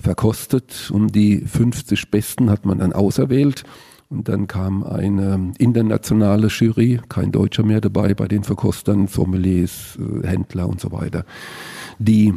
verkostet 0.00 0.90
und 0.90 1.14
die 1.14 1.42
50 1.44 2.10
besten 2.10 2.48
hat 2.48 2.64
man 2.64 2.78
dann 2.78 2.94
auserwählt 2.94 3.64
und 4.10 4.28
dann 4.28 4.46
kam 4.46 4.84
eine 4.84 5.52
internationale 5.58 6.48
Jury, 6.48 7.00
kein 7.08 7.30
Deutscher 7.30 7.62
mehr 7.62 7.80
dabei 7.80 8.14
bei 8.14 8.26
den 8.26 8.42
Verkostern, 8.42 9.06
Sommeliers, 9.06 9.98
äh, 9.98 10.26
Händler 10.26 10.68
und 10.68 10.80
so 10.80 10.92
weiter, 10.92 11.24
die 11.98 12.32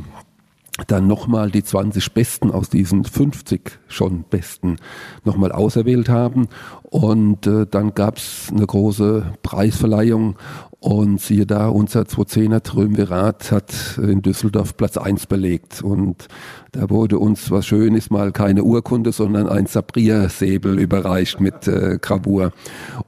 dann 0.87 1.07
nochmal 1.07 1.51
die 1.51 1.63
20 1.63 2.13
Besten 2.13 2.51
aus 2.51 2.69
diesen 2.69 3.03
50 3.05 3.79
schon 3.87 4.23
Besten 4.23 4.77
nochmal 5.23 5.51
auserwählt 5.51 6.09
haben. 6.09 6.47
Und 6.83 7.45
äh, 7.47 7.65
dann 7.69 7.93
gab's 7.93 8.51
eine 8.51 8.65
große 8.65 9.33
Preisverleihung 9.43 10.37
und 10.83 11.21
siehe 11.21 11.45
da, 11.45 11.67
unser 11.67 12.01
210er 12.01 12.63
Triumvirat 12.63 13.51
hat 13.51 13.99
in 14.01 14.23
Düsseldorf 14.23 14.75
Platz 14.75 14.97
1 14.97 15.27
belegt. 15.27 15.83
Und 15.83 16.27
da 16.71 16.89
wurde 16.89 17.19
uns, 17.19 17.51
was 17.51 17.67
schön 17.67 17.93
ist, 17.93 18.09
mal 18.09 18.31
keine 18.31 18.63
Urkunde, 18.63 19.11
sondern 19.11 19.47
ein 19.47 19.67
Sabrier-Säbel 19.67 20.79
überreicht 20.79 21.39
mit 21.39 21.67
äh, 21.67 21.99
Gravur. 22.01 22.51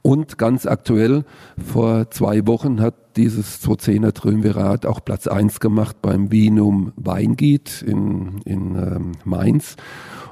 Und 0.02 0.38
ganz 0.38 0.66
aktuell, 0.66 1.24
vor 1.58 2.08
zwei 2.12 2.46
Wochen 2.46 2.80
hat 2.80 2.94
dieses 3.16 3.60
210er 3.64 4.12
Triumvirat 4.12 4.86
auch 4.86 5.04
Platz 5.04 5.26
1 5.26 5.58
gemacht 5.58 5.96
beim 6.00 6.30
Vinum 6.30 6.92
Weingiet 6.94 7.82
in, 7.82 8.38
in 8.44 8.76
ähm, 8.76 9.12
Mainz. 9.24 9.74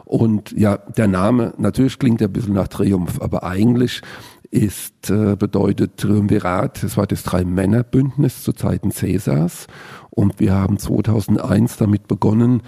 Und 0.04 0.52
ja, 0.52 0.76
der 0.76 1.08
Name, 1.08 1.54
natürlich 1.56 1.98
klingt 1.98 2.20
er 2.20 2.28
ein 2.28 2.32
bisschen 2.32 2.52
nach 2.52 2.68
Triumph, 2.68 3.20
aber 3.20 3.44
eigentlich 3.44 4.02
ist, 4.52 5.10
äh, 5.10 5.34
bedeutet 5.34 5.96
Triumvirat, 5.96 6.82
das 6.82 6.96
war 6.96 7.06
das 7.06 7.24
Drei-Männer-Bündnis 7.24 8.42
zu 8.42 8.52
Zeiten 8.52 8.92
Cäsars. 8.92 9.66
Und 10.10 10.38
wir 10.40 10.52
haben 10.52 10.78
2001 10.78 11.78
damit 11.78 12.06
begonnen, 12.06 12.62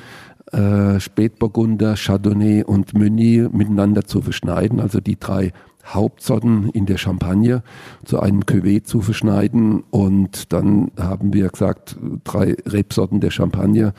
äh, 0.50 0.98
Spätburgunder, 0.98 1.94
Chardonnay 1.96 2.64
und 2.64 2.94
Meunier 2.94 3.50
miteinander 3.52 4.04
zu 4.04 4.22
verschneiden, 4.22 4.80
also 4.80 5.00
die 5.00 5.18
drei 5.18 5.52
Hauptsorten 5.84 6.70
in 6.70 6.86
der 6.86 6.96
Champagne 6.96 7.62
zu 8.06 8.18
einem 8.18 8.40
Cuvée 8.40 8.82
zu 8.82 9.02
verschneiden. 9.02 9.84
Und 9.90 10.54
dann 10.54 10.90
haben 10.98 11.34
wir 11.34 11.48
gesagt, 11.48 11.96
drei 12.24 12.56
Rebsorten 12.66 13.20
der 13.20 13.30
Champagne. 13.30 13.92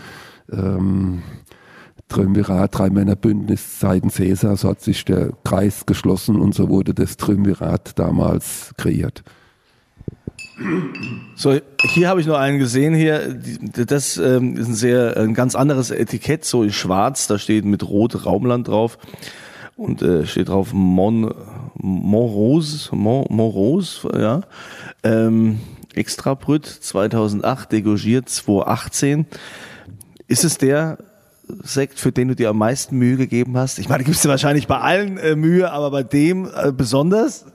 Ähm, 0.52 1.22
Triumvirat, 2.08 2.78
Drei-Männer-Bündnis 2.78 3.80
Cäsar, 3.80 4.58
so 4.58 4.70
hat 4.70 4.82
sich 4.82 5.06
der 5.06 5.32
Kreis 5.44 5.86
geschlossen 5.86 6.40
und 6.40 6.54
so 6.54 6.70
wurde 6.70 6.94
das 6.94 7.18
Triumvirat 7.18 7.98
damals 7.98 8.74
kreiert. 8.78 9.24
So, 11.36 11.60
hier 11.82 12.08
habe 12.08 12.22
ich 12.22 12.28
noch 12.28 12.38
einen 12.38 12.60
gesehen 12.60 12.94
hier. 12.94 13.38
Das 13.74 14.18
ähm, 14.18 14.56
ist 14.56 14.68
ein 14.70 14.74
sehr 14.74 15.18
ein 15.18 15.34
ganz 15.34 15.54
anderes 15.54 15.92
Etikett, 15.92 16.46
so 16.46 16.64
in 16.64 16.72
Schwarz. 16.72 17.28
Da 17.28 17.38
steht 17.38 17.66
mit 17.66 17.84
Rot 17.84 18.26
Raumland 18.26 18.70
drauf 18.70 18.98
und 19.76 20.02
äh, 20.02 20.26
steht 20.26 20.48
drauf 20.48 20.72
Mon 20.72 21.34
Montrose, 21.74 22.96
Mon, 22.96 23.26
Montrose, 23.30 24.08
ja. 24.18 24.42
Ähm, 25.04 25.60
Extra 25.94 26.34
Brüt 26.34 26.66
2008, 26.66 27.72
degorgiert 27.72 28.30
2018. 28.30 29.26
Ist 30.28 30.44
es 30.44 30.58
der 30.58 30.98
Sekt, 31.64 32.00
für 32.00 32.12
den 32.12 32.30
du 32.30 32.36
dir 32.36 32.50
am 32.50 32.58
meisten 32.58 32.98
Mühe 32.98 33.18
gegeben 33.18 33.58
hast? 33.58 33.80
Ich 33.80 33.90
meine, 33.90 34.04
gibst 34.04 34.26
du 34.26 34.30
wahrscheinlich 34.30 34.68
bei 34.68 34.80
allen 34.80 35.18
äh, 35.18 35.36
Mühe, 35.36 35.72
aber 35.72 35.92
bei 35.92 36.04
dem 36.04 36.50
äh, 36.56 36.72
besonders? 36.72 37.46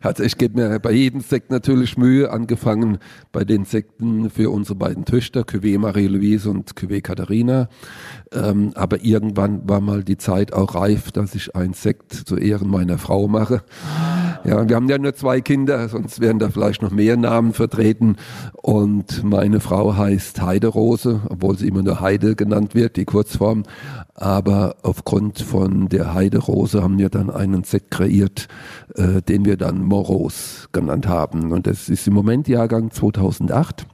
Also 0.00 0.22
ich 0.22 0.38
gebe 0.38 0.60
mir 0.60 0.78
bei 0.80 0.92
jedem 0.92 1.20
Sekt 1.20 1.50
natürlich 1.50 1.96
Mühe, 1.96 2.30
angefangen 2.30 2.98
bei 3.32 3.44
den 3.44 3.64
Sekten 3.64 4.30
für 4.30 4.50
unsere 4.50 4.76
beiden 4.76 5.04
Töchter, 5.04 5.42
Cuvée 5.42 5.78
Marie-Louise 5.78 6.50
und 6.50 6.74
Cuvée 6.74 7.00
Katharina. 7.00 7.68
Ähm, 8.32 8.72
aber 8.74 9.04
irgendwann 9.04 9.68
war 9.68 9.80
mal 9.80 10.02
die 10.02 10.16
Zeit 10.16 10.52
auch 10.52 10.74
reif, 10.74 11.12
dass 11.12 11.34
ich 11.34 11.54
ein 11.54 11.72
Sekt 11.74 12.12
zu 12.12 12.36
Ehren 12.36 12.68
meiner 12.68 12.98
Frau 12.98 13.28
mache. 13.28 13.62
Ja, 14.44 14.68
wir 14.68 14.76
haben 14.76 14.90
ja 14.90 14.98
nur 14.98 15.14
zwei 15.14 15.40
Kinder, 15.40 15.88
sonst 15.88 16.20
wären 16.20 16.38
da 16.38 16.50
vielleicht 16.50 16.82
noch 16.82 16.90
mehr 16.90 17.16
Namen 17.16 17.54
vertreten. 17.54 18.16
Und 18.52 19.24
meine 19.24 19.58
Frau 19.60 19.96
heißt 19.96 20.42
Heiderose, 20.42 21.22
obwohl 21.30 21.56
sie 21.56 21.66
immer 21.66 21.82
nur 21.82 22.00
Heide 22.00 22.36
genannt 22.36 22.74
wird, 22.74 22.96
die 22.96 23.06
Kurzform. 23.06 23.62
Aber 24.14 24.76
aufgrund 24.82 25.40
von 25.40 25.88
der 25.88 26.12
Heiderose 26.12 26.82
haben 26.82 26.98
wir 26.98 27.08
dann 27.08 27.30
einen 27.30 27.64
Sekt 27.64 27.90
kreiert, 27.90 28.48
äh, 28.96 29.22
den 29.22 29.46
wir 29.46 29.56
dann 29.56 29.82
Moros 29.82 30.68
genannt 30.72 31.08
haben. 31.08 31.50
Und 31.50 31.66
das 31.66 31.88
ist 31.88 32.06
im 32.06 32.12
Moment 32.12 32.46
Jahrgang 32.46 32.90
2008 32.90 33.86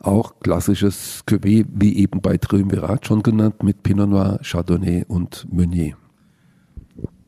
auch 0.00 0.40
klassisches 0.40 1.22
Cuvée, 1.26 1.64
wie 1.72 1.96
eben 1.96 2.20
bei 2.20 2.36
Triumvirat 2.36 3.06
schon 3.06 3.22
genannt, 3.22 3.62
mit 3.62 3.82
Pinot 3.82 4.10
Noir, 4.10 4.40
Chardonnay 4.42 5.04
und 5.06 5.46
Meunier. 5.50 5.96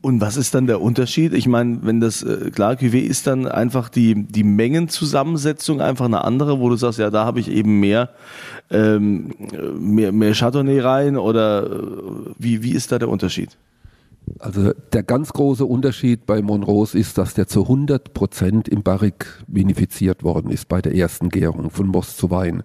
Und 0.05 0.21
was 0.21 0.37
ist 0.37 0.53
dann 0.53 0.67
der 0.67 0.81
Unterschied? 0.81 1.33
Ich 1.33 1.47
meine, 1.47 1.79
wenn 1.81 1.99
das 1.99 2.21
äh, 2.21 2.51
klar 2.51 2.73
Cuvée 2.73 2.99
ist 2.99 3.25
dann 3.25 3.47
einfach 3.47 3.89
die 3.89 4.13
die 4.13 4.43
Mengenzusammensetzung 4.43 5.81
einfach 5.81 6.05
eine 6.05 6.23
andere, 6.23 6.59
wo 6.59 6.69
du 6.69 6.75
sagst, 6.75 6.99
ja, 6.99 7.09
da 7.09 7.25
habe 7.25 7.39
ich 7.39 7.49
eben 7.49 7.79
mehr 7.79 8.09
ähm, 8.69 9.33
mehr 9.79 10.11
mehr 10.11 10.33
Chardonnay 10.35 10.79
rein 10.79 11.17
oder 11.17 11.65
äh, 11.65 11.69
wie 12.37 12.61
wie 12.61 12.73
ist 12.73 12.91
da 12.91 12.99
der 12.99 13.09
Unterschied? 13.09 13.57
Also 14.37 14.73
der 14.93 15.01
ganz 15.01 15.33
große 15.33 15.65
Unterschied 15.65 16.27
bei 16.27 16.39
Monrose 16.43 16.99
ist, 16.99 17.17
dass 17.17 17.33
der 17.33 17.47
zu 17.47 17.63
100 17.63 18.13
Prozent 18.13 18.67
im 18.67 18.83
Barrik 18.83 19.43
vinifiziert 19.47 20.23
worden 20.23 20.51
ist 20.51 20.67
bei 20.67 20.83
der 20.83 20.93
ersten 20.93 21.29
Gärung 21.29 21.71
von 21.71 21.87
Most 21.87 22.19
zu 22.19 22.29
Wein. 22.29 22.61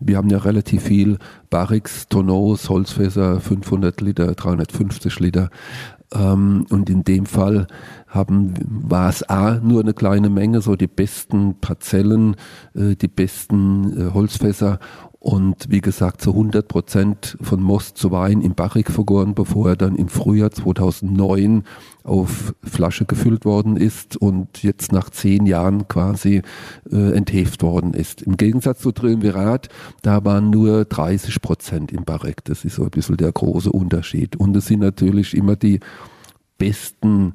Wir 0.00 0.16
haben 0.16 0.28
ja 0.28 0.38
relativ 0.38 0.82
viel 0.82 1.18
Barriques, 1.50 2.08
Tonneaus, 2.08 2.68
Holzfässer, 2.68 3.40
500 3.40 4.00
Liter, 4.00 4.34
350 4.34 5.20
Liter. 5.20 5.50
Ähm, 6.12 6.66
und 6.70 6.90
in 6.90 7.04
dem 7.04 7.26
Fall 7.26 7.66
haben, 8.08 8.54
war 8.66 9.08
es 9.08 9.28
A, 9.28 9.60
nur 9.62 9.80
eine 9.80 9.94
kleine 9.94 10.30
Menge, 10.30 10.60
so 10.60 10.76
die 10.76 10.86
besten 10.86 11.60
Parzellen, 11.60 12.36
äh, 12.74 12.94
die 12.94 13.08
besten 13.08 14.08
äh, 14.08 14.12
Holzfässer 14.12 14.78
und 15.24 15.70
wie 15.70 15.80
gesagt 15.80 16.20
zu 16.20 16.32
100 16.32 16.68
Prozent 16.68 17.38
von 17.40 17.62
Most 17.62 17.96
zu 17.96 18.10
Wein 18.10 18.42
im 18.42 18.54
Barrik 18.54 18.90
vergoren, 18.90 19.34
bevor 19.34 19.70
er 19.70 19.76
dann 19.76 19.96
im 19.96 20.08
Frühjahr 20.08 20.50
2009 20.50 21.64
auf 22.02 22.54
Flasche 22.62 23.06
gefüllt 23.06 23.46
worden 23.46 23.78
ist 23.78 24.18
und 24.18 24.62
jetzt 24.62 24.92
nach 24.92 25.08
zehn 25.08 25.46
Jahren 25.46 25.88
quasi 25.88 26.42
äh, 26.92 27.16
entheft 27.16 27.62
worden 27.62 27.94
ist. 27.94 28.20
Im 28.20 28.36
Gegensatz 28.36 28.80
zu 28.80 28.92
Triumvirat, 28.92 29.70
da 30.02 30.22
waren 30.26 30.50
nur 30.50 30.84
30 30.84 31.40
Prozent 31.40 31.90
im 31.90 32.04
Barrik. 32.04 32.44
Das 32.44 32.66
ist 32.66 32.74
so 32.74 32.84
ein 32.84 32.90
bisschen 32.90 33.16
der 33.16 33.32
große 33.32 33.72
Unterschied. 33.72 34.36
Und 34.36 34.54
es 34.54 34.66
sind 34.66 34.80
natürlich 34.80 35.34
immer 35.34 35.56
die 35.56 35.80
besten 36.58 37.32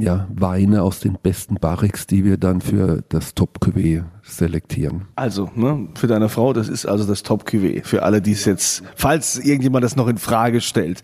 ja, 0.00 0.26
Weine 0.34 0.82
aus 0.82 1.00
den 1.00 1.18
besten 1.22 1.56
Barriques, 1.56 2.06
die 2.06 2.24
wir 2.24 2.38
dann 2.38 2.62
für 2.62 3.02
das 3.10 3.34
Top 3.34 3.58
Cuvée 3.62 4.04
selektieren. 4.22 5.02
Also, 5.16 5.50
ne, 5.54 5.88
für 5.94 6.06
deine 6.06 6.30
Frau, 6.30 6.54
das 6.54 6.68
ist 6.68 6.86
also 6.86 7.04
das 7.04 7.22
Top 7.22 7.46
Cuvée. 7.46 7.84
Für 7.84 8.02
alle, 8.02 8.22
die 8.22 8.32
es 8.32 8.46
jetzt, 8.46 8.82
falls 8.94 9.38
irgendjemand 9.38 9.84
das 9.84 9.94
noch 9.94 10.08
in 10.08 10.16
Frage 10.16 10.62
stellt. 10.62 11.02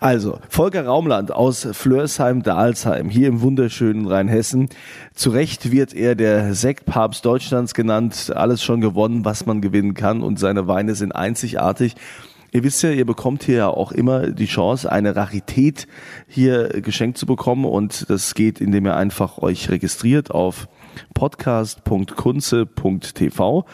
Also, 0.00 0.40
Volker 0.48 0.84
Raumland 0.84 1.30
aus 1.30 1.68
Flörsheim-Dalsheim, 1.70 3.08
hier 3.08 3.28
im 3.28 3.40
wunderschönen 3.40 4.06
Rheinhessen. 4.06 4.68
Zu 5.14 5.30
Recht 5.30 5.70
wird 5.70 5.94
er 5.94 6.16
der 6.16 6.54
Sektpapst 6.54 7.24
Deutschlands 7.24 7.72
genannt. 7.72 8.32
Alles 8.34 8.62
schon 8.64 8.80
gewonnen, 8.80 9.24
was 9.24 9.46
man 9.46 9.60
gewinnen 9.60 9.94
kann. 9.94 10.22
Und 10.22 10.40
seine 10.40 10.66
Weine 10.66 10.96
sind 10.96 11.12
einzigartig. 11.12 11.94
Ihr 12.50 12.64
wisst 12.64 12.82
ja, 12.82 12.90
ihr 12.90 13.04
bekommt 13.04 13.44
hier 13.44 13.56
ja 13.56 13.68
auch 13.68 13.92
immer 13.92 14.28
die 14.28 14.46
Chance, 14.46 14.90
eine 14.90 15.14
Rarität 15.14 15.86
hier 16.26 16.68
geschenkt 16.80 17.18
zu 17.18 17.26
bekommen 17.26 17.66
und 17.66 18.08
das 18.08 18.34
geht, 18.34 18.58
indem 18.60 18.86
ihr 18.86 18.96
einfach 18.96 19.36
euch 19.38 19.70
registriert 19.70 20.30
auf 20.30 20.68
podcast.kunze.tv 21.14 23.66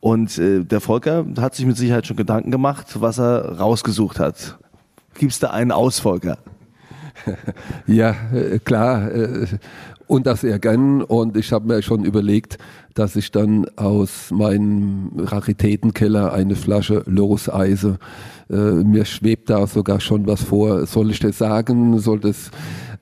und 0.00 0.38
äh, 0.38 0.64
der 0.64 0.80
Volker 0.80 1.26
hat 1.38 1.54
sich 1.54 1.66
mit 1.66 1.76
Sicherheit 1.76 2.06
schon 2.06 2.16
Gedanken 2.16 2.50
gemacht, 2.50 3.00
was 3.00 3.18
er 3.18 3.58
rausgesucht 3.58 4.18
hat. 4.20 4.58
Gibt's 5.18 5.40
da 5.40 5.50
einen 5.50 5.72
Ausfolger? 5.72 6.38
Ja, 7.86 8.14
äh, 8.32 8.60
klar. 8.60 9.10
Und 10.10 10.26
das 10.26 10.40
sehr 10.40 10.58
gern. 10.58 11.02
Und 11.02 11.36
ich 11.36 11.52
habe 11.52 11.68
mir 11.68 11.82
schon 11.82 12.04
überlegt, 12.04 12.58
dass 12.94 13.14
ich 13.14 13.30
dann 13.30 13.66
aus 13.76 14.32
meinem 14.32 15.12
Raritätenkeller 15.16 16.32
eine 16.32 16.56
Flasche 16.56 17.04
Loseise, 17.06 18.00
äh, 18.50 18.56
mir 18.56 19.04
schwebt 19.04 19.50
da 19.50 19.68
sogar 19.68 20.00
schon 20.00 20.26
was 20.26 20.42
vor. 20.42 20.84
Soll 20.86 21.12
ich 21.12 21.20
das 21.20 21.38
sagen? 21.38 22.00
Soll 22.00 22.18
das, 22.18 22.50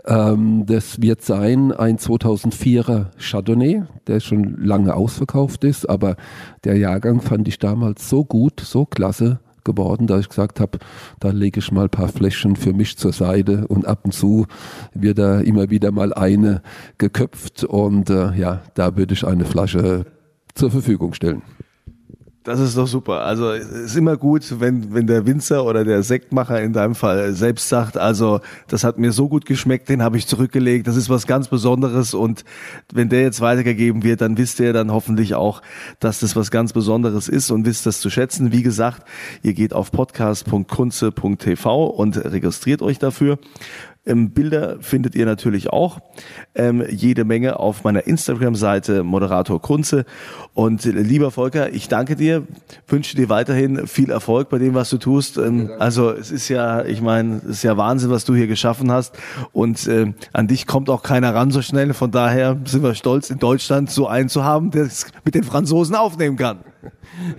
ähm, 0.04 0.66
das 0.66 1.00
wird 1.00 1.22
sein 1.22 1.72
ein 1.72 1.96
2004er 1.96 3.06
Chardonnay, 3.16 3.84
der 4.06 4.20
schon 4.20 4.62
lange 4.62 4.92
ausverkauft 4.94 5.64
ist, 5.64 5.88
aber 5.88 6.16
der 6.64 6.76
Jahrgang 6.76 7.22
fand 7.22 7.48
ich 7.48 7.58
damals 7.58 8.10
so 8.10 8.22
gut, 8.22 8.60
so 8.60 8.84
klasse, 8.84 9.40
geworden, 9.68 10.06
da 10.06 10.18
ich 10.18 10.28
gesagt 10.28 10.60
habe, 10.60 10.78
da 11.20 11.30
lege 11.30 11.60
ich 11.60 11.70
mal 11.70 11.84
ein 11.84 11.90
paar 11.90 12.08
Fläschchen 12.08 12.56
für 12.56 12.72
mich 12.72 12.96
zur 12.96 13.12
Seite 13.12 13.66
und 13.68 13.86
ab 13.86 14.00
und 14.04 14.12
zu 14.12 14.46
wird 14.94 15.18
da 15.18 15.40
immer 15.40 15.70
wieder 15.70 15.92
mal 15.92 16.12
eine 16.12 16.62
geköpft 16.98 17.64
und 17.64 18.10
äh, 18.10 18.34
ja, 18.34 18.62
da 18.74 18.96
würde 18.96 19.14
ich 19.14 19.26
eine 19.26 19.44
Flasche 19.44 20.06
zur 20.54 20.70
Verfügung 20.70 21.14
stellen. 21.14 21.42
Das 22.48 22.60
ist 22.60 22.78
doch 22.78 22.86
super. 22.86 23.24
Also 23.24 23.50
es 23.50 23.66
ist 23.68 23.96
immer 23.96 24.16
gut, 24.16 24.58
wenn, 24.58 24.94
wenn 24.94 25.06
der 25.06 25.26
Winzer 25.26 25.66
oder 25.66 25.84
der 25.84 26.02
Sektmacher 26.02 26.62
in 26.62 26.72
deinem 26.72 26.94
Fall 26.94 27.34
selbst 27.34 27.68
sagt, 27.68 27.98
also 27.98 28.40
das 28.68 28.84
hat 28.84 28.96
mir 28.96 29.12
so 29.12 29.28
gut 29.28 29.44
geschmeckt, 29.44 29.90
den 29.90 30.02
habe 30.02 30.16
ich 30.16 30.26
zurückgelegt, 30.26 30.86
das 30.86 30.96
ist 30.96 31.10
was 31.10 31.26
ganz 31.26 31.48
Besonderes 31.48 32.14
und 32.14 32.46
wenn 32.90 33.10
der 33.10 33.20
jetzt 33.20 33.42
weitergegeben 33.42 34.02
wird, 34.02 34.22
dann 34.22 34.38
wisst 34.38 34.60
ihr 34.60 34.72
dann 34.72 34.90
hoffentlich 34.90 35.34
auch, 35.34 35.60
dass 36.00 36.20
das 36.20 36.36
was 36.36 36.50
ganz 36.50 36.72
Besonderes 36.72 37.28
ist 37.28 37.50
und 37.50 37.66
wisst 37.66 37.84
das 37.84 38.00
zu 38.00 38.08
schätzen. 38.08 38.50
Wie 38.50 38.62
gesagt, 38.62 39.06
ihr 39.42 39.52
geht 39.52 39.74
auf 39.74 39.92
podcast.kunze.tv 39.92 41.84
und 41.84 42.16
registriert 42.16 42.80
euch 42.80 42.98
dafür. 42.98 43.38
Ähm, 44.08 44.30
Bilder 44.30 44.78
findet 44.80 45.14
ihr 45.14 45.26
natürlich 45.26 45.70
auch 45.70 46.00
ähm, 46.54 46.84
jede 46.90 47.24
Menge 47.24 47.60
auf 47.60 47.84
meiner 47.84 48.06
Instagram-Seite 48.06 49.04
Moderator 49.04 49.60
Kunze. 49.60 50.04
Und 50.54 50.84
äh, 50.86 50.90
lieber 50.90 51.30
Volker, 51.30 51.72
ich 51.72 51.88
danke 51.88 52.16
dir, 52.16 52.44
wünsche 52.86 53.16
dir 53.16 53.28
weiterhin 53.28 53.86
viel 53.86 54.10
Erfolg 54.10 54.48
bei 54.48 54.58
dem, 54.58 54.74
was 54.74 54.90
du 54.90 54.98
tust. 54.98 55.36
Ähm, 55.36 55.70
also 55.78 56.10
es 56.10 56.30
ist 56.30 56.48
ja, 56.48 56.84
ich 56.84 57.00
meine, 57.00 57.36
es 57.44 57.58
ist 57.58 57.62
ja 57.62 57.76
Wahnsinn, 57.76 58.10
was 58.10 58.24
du 58.24 58.34
hier 58.34 58.46
geschaffen 58.46 58.90
hast. 58.90 59.16
Und 59.52 59.86
äh, 59.86 60.12
an 60.32 60.48
dich 60.48 60.66
kommt 60.66 60.90
auch 60.90 61.02
keiner 61.02 61.34
ran 61.34 61.50
so 61.50 61.62
schnell. 61.62 61.92
Von 61.94 62.10
daher 62.10 62.56
sind 62.64 62.82
wir 62.82 62.94
stolz, 62.94 63.30
in 63.30 63.38
Deutschland 63.38 63.90
so 63.90 64.08
einen 64.08 64.28
zu 64.28 64.44
haben, 64.44 64.70
der 64.70 64.84
es 64.84 65.06
mit 65.24 65.34
den 65.34 65.44
Franzosen 65.44 65.94
aufnehmen 65.94 66.36
kann. 66.36 66.60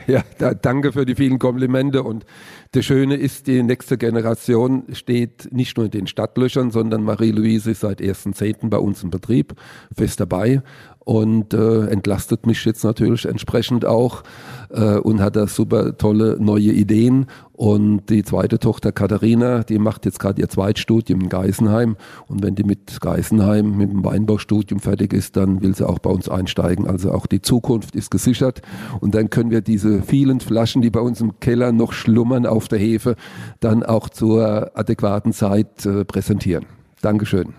Ja, 0.08 0.23
da, 0.38 0.53
danke 0.53 0.91
für 0.91 1.05
die 1.05 1.15
vielen 1.15 1.39
Komplimente 1.39 2.03
und 2.03 2.25
das 2.71 2.86
Schöne 2.86 3.15
ist, 3.15 3.47
die 3.47 3.63
nächste 3.63 3.97
Generation 3.97 4.84
steht 4.93 5.51
nicht 5.51 5.75
nur 5.77 5.88
in 5.88 5.91
den 5.91 6.08
Stadtlöchern, 6.08 6.69
sondern 6.69 7.03
Marie-Louise 7.03 7.71
ist 7.71 7.79
seit 7.79 7.99
1.10. 7.99 8.69
bei 8.69 8.77
uns 8.77 9.01
im 9.03 9.10
Betrieb 9.10 9.55
fest 9.95 10.19
dabei 10.19 10.62
und 11.10 11.56
äh, 11.56 11.88
entlastet 11.88 12.45
mich 12.45 12.63
jetzt 12.65 12.84
natürlich 12.84 13.26
entsprechend 13.26 13.84
auch 13.84 14.22
äh, 14.69 15.00
und 15.00 15.22
hat 15.22 15.36
da 15.36 15.48
super 15.48 15.98
tolle 15.98 16.38
neue 16.39 16.72
Ideen. 16.72 17.26
Und 17.52 18.12
die 18.12 18.22
zweite 18.22 18.60
Tochter 18.60 18.91
Katharina, 18.91 19.63
die 19.63 19.80
macht 19.80 20.06
jetzt 20.06 20.19
gerade 20.19 20.39
ihr 20.39 20.50
Zweitstudium 20.50 21.22
in 21.22 21.30
Geisenheim. 21.30 21.98
Und 22.28 22.43
wenn 22.43 22.54
die 22.54 22.63
mit 22.63 23.02
Geisenheim, 23.02 23.76
mit 23.76 23.91
dem 23.91 24.06
Weinbaustudium 24.06 24.80
fertig 24.80 25.13
ist, 25.13 25.36
dann 25.36 25.63
will 25.63 25.74
sie 25.74 25.89
auch 25.89 25.98
bei 25.98 26.12
uns 26.12 26.30
einsteigen. 26.30 26.86
Also 26.86 27.12
auch 27.12 27.26
die 27.26 27.41
Zukunft 27.41 27.95
ist 27.95 28.12
gesichert. 28.12 28.62
Und 29.00 29.15
dann 29.15 29.32
können 29.32 29.50
wir 29.50 29.62
diese 29.62 30.04
vielen 30.04 30.41
Flaschen, 30.41 30.84
die 30.84 30.91
bei 30.91 31.02
uns 31.02 31.22
im 31.22 31.39
Keller 31.39 31.72
noch 31.72 31.91
schlummern 31.91 32.45
auf 32.45 32.67
der 32.67 32.78
Hefe, 32.78 33.15
dann 33.62 33.82
auch 33.82 34.10
zur 34.10 34.78
adäquaten 34.78 35.34
Zeit 35.34 35.88
äh, 35.88 36.06
präsentieren. 36.06 36.67
Dankeschön. 37.02 37.56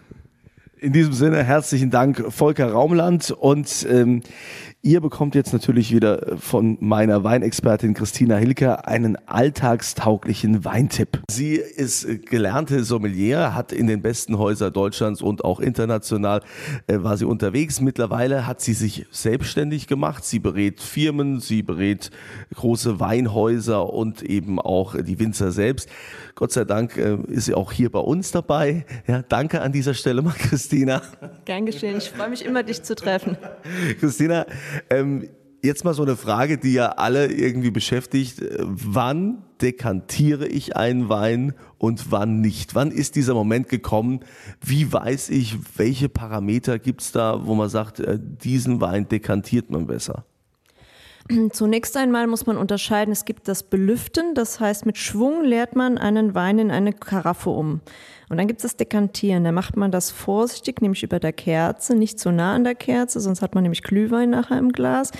In 0.80 0.94
diesem 0.94 1.12
Sinne 1.12 1.44
herzlichen 1.44 1.90
Dank, 1.90 2.24
Volker 2.30 2.72
Raumland. 2.72 3.32
Und 3.32 3.86
ähm, 3.90 4.22
ihr 4.80 5.02
bekommt 5.02 5.34
jetzt 5.34 5.52
natürlich 5.52 5.94
wieder 5.94 6.38
von 6.38 6.78
meiner 6.80 7.22
Weinexpertin 7.22 7.92
Christina 7.92 8.36
Hilker 8.36 8.88
einen 8.88 9.18
alltagstauglichen 9.28 10.64
Weintipp. 10.64 11.20
Sie 11.30 11.56
ist 11.56 12.06
gelernte 12.24 12.82
Sommelier, 12.82 13.54
hat 13.54 13.72
in 13.72 13.88
den 13.88 14.00
besten 14.00 14.38
Häusern 14.38 14.72
Deutschlands 14.72 15.20
und 15.20 15.44
auch 15.44 15.60
international 15.60 16.40
äh, 16.86 16.96
war 17.02 17.18
sie 17.18 17.26
unterwegs. 17.26 17.82
Mittlerweile 17.82 18.46
hat 18.46 18.62
sie 18.62 18.72
sich 18.72 19.04
selbstständig 19.10 19.86
gemacht. 19.86 20.24
Sie 20.24 20.38
berät 20.38 20.80
Firmen, 20.80 21.40
sie 21.40 21.62
berät 21.62 22.10
große 22.54 23.00
Weinhäuser 23.00 23.92
und 23.92 24.22
eben 24.22 24.58
auch 24.58 24.96
die 24.96 25.18
Winzer 25.18 25.52
selbst. 25.52 25.90
Gott 26.40 26.52
sei 26.52 26.64
Dank 26.64 26.96
äh, 26.96 27.18
ist 27.28 27.44
sie 27.44 27.54
auch 27.54 27.70
hier 27.70 27.92
bei 27.92 27.98
uns 27.98 28.30
dabei. 28.30 28.86
Ja, 29.06 29.20
danke 29.20 29.60
an 29.60 29.72
dieser 29.72 29.92
Stelle 29.92 30.22
mal, 30.22 30.32
Christina. 30.38 31.02
Gern 31.44 31.66
geschehen. 31.66 31.98
Ich 31.98 32.08
freue 32.08 32.30
mich 32.30 32.46
immer, 32.46 32.62
dich 32.62 32.82
zu 32.82 32.94
treffen. 32.94 33.36
Christina, 34.00 34.46
ähm, 34.88 35.28
jetzt 35.60 35.84
mal 35.84 35.92
so 35.92 36.02
eine 36.02 36.16
Frage, 36.16 36.56
die 36.56 36.72
ja 36.72 36.92
alle 36.92 37.26
irgendwie 37.30 37.70
beschäftigt. 37.70 38.42
Wann 38.58 39.42
dekantiere 39.60 40.46
ich 40.46 40.76
einen 40.76 41.10
Wein 41.10 41.52
und 41.76 42.10
wann 42.10 42.40
nicht? 42.40 42.74
Wann 42.74 42.90
ist 42.90 43.16
dieser 43.16 43.34
Moment 43.34 43.68
gekommen? 43.68 44.20
Wie 44.62 44.90
weiß 44.90 45.28
ich, 45.28 45.58
welche 45.76 46.08
Parameter 46.08 46.78
gibt 46.78 47.02
es 47.02 47.12
da, 47.12 47.44
wo 47.44 47.54
man 47.54 47.68
sagt, 47.68 48.00
äh, 48.00 48.18
diesen 48.18 48.80
Wein 48.80 49.06
dekantiert 49.06 49.68
man 49.68 49.86
besser? 49.86 50.24
Zunächst 51.52 51.96
einmal 51.96 52.26
muss 52.26 52.46
man 52.46 52.56
unterscheiden, 52.56 53.12
es 53.12 53.24
gibt 53.24 53.48
das 53.48 53.62
Belüften, 53.62 54.34
das 54.34 54.60
heißt 54.60 54.86
mit 54.86 54.98
Schwung 54.98 55.44
leert 55.44 55.76
man 55.76 55.98
einen 55.98 56.34
Wein 56.34 56.58
in 56.58 56.70
eine 56.70 56.92
Karaffe 56.92 57.50
um. 57.50 57.80
Und 58.30 58.36
dann 58.36 58.46
gibt 58.46 58.60
es 58.60 58.62
das 58.62 58.76
Dekantieren, 58.76 59.42
da 59.42 59.50
macht 59.50 59.76
man 59.76 59.90
das 59.90 60.12
vorsichtig, 60.12 60.80
nämlich 60.80 61.02
über 61.02 61.18
der 61.18 61.32
Kerze, 61.32 61.96
nicht 61.96 62.20
zu 62.20 62.30
nah 62.30 62.54
an 62.54 62.62
der 62.62 62.76
Kerze, 62.76 63.18
sonst 63.18 63.42
hat 63.42 63.56
man 63.56 63.62
nämlich 63.62 63.82
Glühwein 63.82 64.30
nachher 64.30 64.56
im 64.56 64.70
Glas. 64.70 65.10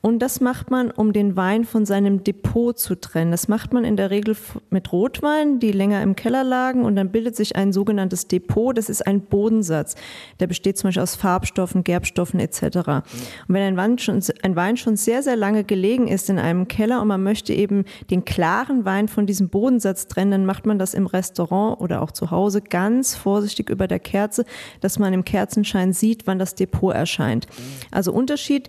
Und 0.00 0.18
das 0.18 0.40
macht 0.40 0.68
man, 0.68 0.90
um 0.90 1.12
den 1.12 1.36
Wein 1.36 1.64
von 1.64 1.86
seinem 1.86 2.24
Depot 2.24 2.76
zu 2.76 2.96
trennen. 2.96 3.30
Das 3.30 3.46
macht 3.46 3.72
man 3.72 3.84
in 3.84 3.96
der 3.96 4.10
Regel 4.10 4.36
mit 4.70 4.90
Rotwein, 4.90 5.60
die 5.60 5.70
länger 5.70 6.02
im 6.02 6.16
Keller 6.16 6.42
lagen 6.42 6.84
und 6.84 6.96
dann 6.96 7.12
bildet 7.12 7.36
sich 7.36 7.54
ein 7.54 7.72
sogenanntes 7.72 8.26
Depot, 8.26 8.76
das 8.76 8.88
ist 8.88 9.06
ein 9.06 9.20
Bodensatz. 9.20 9.94
Der 10.40 10.48
besteht 10.48 10.76
zum 10.76 10.88
Beispiel 10.88 11.04
aus 11.04 11.14
Farbstoffen, 11.14 11.84
Gerbstoffen 11.84 12.40
etc. 12.40 12.62
Und 12.64 13.04
wenn 13.46 13.62
ein 13.62 13.76
Wein, 13.76 13.96
schon, 13.98 14.20
ein 14.42 14.56
Wein 14.56 14.76
schon 14.76 14.96
sehr, 14.96 15.22
sehr 15.22 15.36
lange 15.36 15.45
gelegen 15.52 16.08
ist 16.08 16.30
in 16.30 16.38
einem 16.38 16.68
Keller 16.68 17.00
und 17.00 17.08
man 17.08 17.22
möchte 17.22 17.52
eben 17.52 17.84
den 18.10 18.24
klaren 18.24 18.84
Wein 18.84 19.08
von 19.08 19.26
diesem 19.26 19.48
Bodensatz 19.48 20.08
trennen, 20.08 20.30
dann 20.30 20.46
macht 20.46 20.66
man 20.66 20.78
das 20.78 20.94
im 20.94 21.06
Restaurant 21.06 21.80
oder 21.80 22.02
auch 22.02 22.10
zu 22.10 22.30
Hause 22.30 22.62
ganz 22.62 23.14
vorsichtig 23.14 23.70
über 23.70 23.86
der 23.86 24.00
Kerze, 24.00 24.44
dass 24.80 24.98
man 24.98 25.12
im 25.12 25.24
Kerzenschein 25.24 25.92
sieht, 25.92 26.26
wann 26.26 26.38
das 26.38 26.54
Depot 26.54 26.94
erscheint. 26.94 27.46
Also 27.90 28.12
Unterschied, 28.12 28.68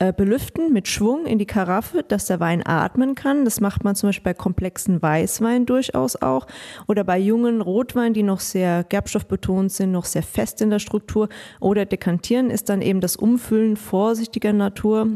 äh, 0.00 0.12
belüften 0.12 0.72
mit 0.72 0.88
Schwung 0.88 1.24
in 1.24 1.38
die 1.38 1.46
Karaffe, 1.46 2.02
dass 2.02 2.26
der 2.26 2.40
Wein 2.40 2.66
atmen 2.66 3.14
kann. 3.14 3.44
Das 3.44 3.60
macht 3.60 3.84
man 3.84 3.94
zum 3.94 4.08
Beispiel 4.08 4.32
bei 4.32 4.34
komplexen 4.34 5.00
Weißwein 5.00 5.66
durchaus 5.66 6.20
auch 6.20 6.48
oder 6.88 7.04
bei 7.04 7.16
jungen 7.16 7.60
Rotwein, 7.60 8.12
die 8.12 8.24
noch 8.24 8.40
sehr 8.40 8.82
gerbstoffbetont 8.82 9.70
sind, 9.70 9.92
noch 9.92 10.04
sehr 10.04 10.24
fest 10.24 10.60
in 10.60 10.70
der 10.70 10.80
Struktur. 10.80 11.28
Oder 11.60 11.86
dekantieren 11.86 12.50
ist 12.50 12.70
dann 12.70 12.82
eben 12.82 13.00
das 13.00 13.14
Umfüllen 13.14 13.76
vorsichtiger 13.76 14.52
Natur, 14.52 15.10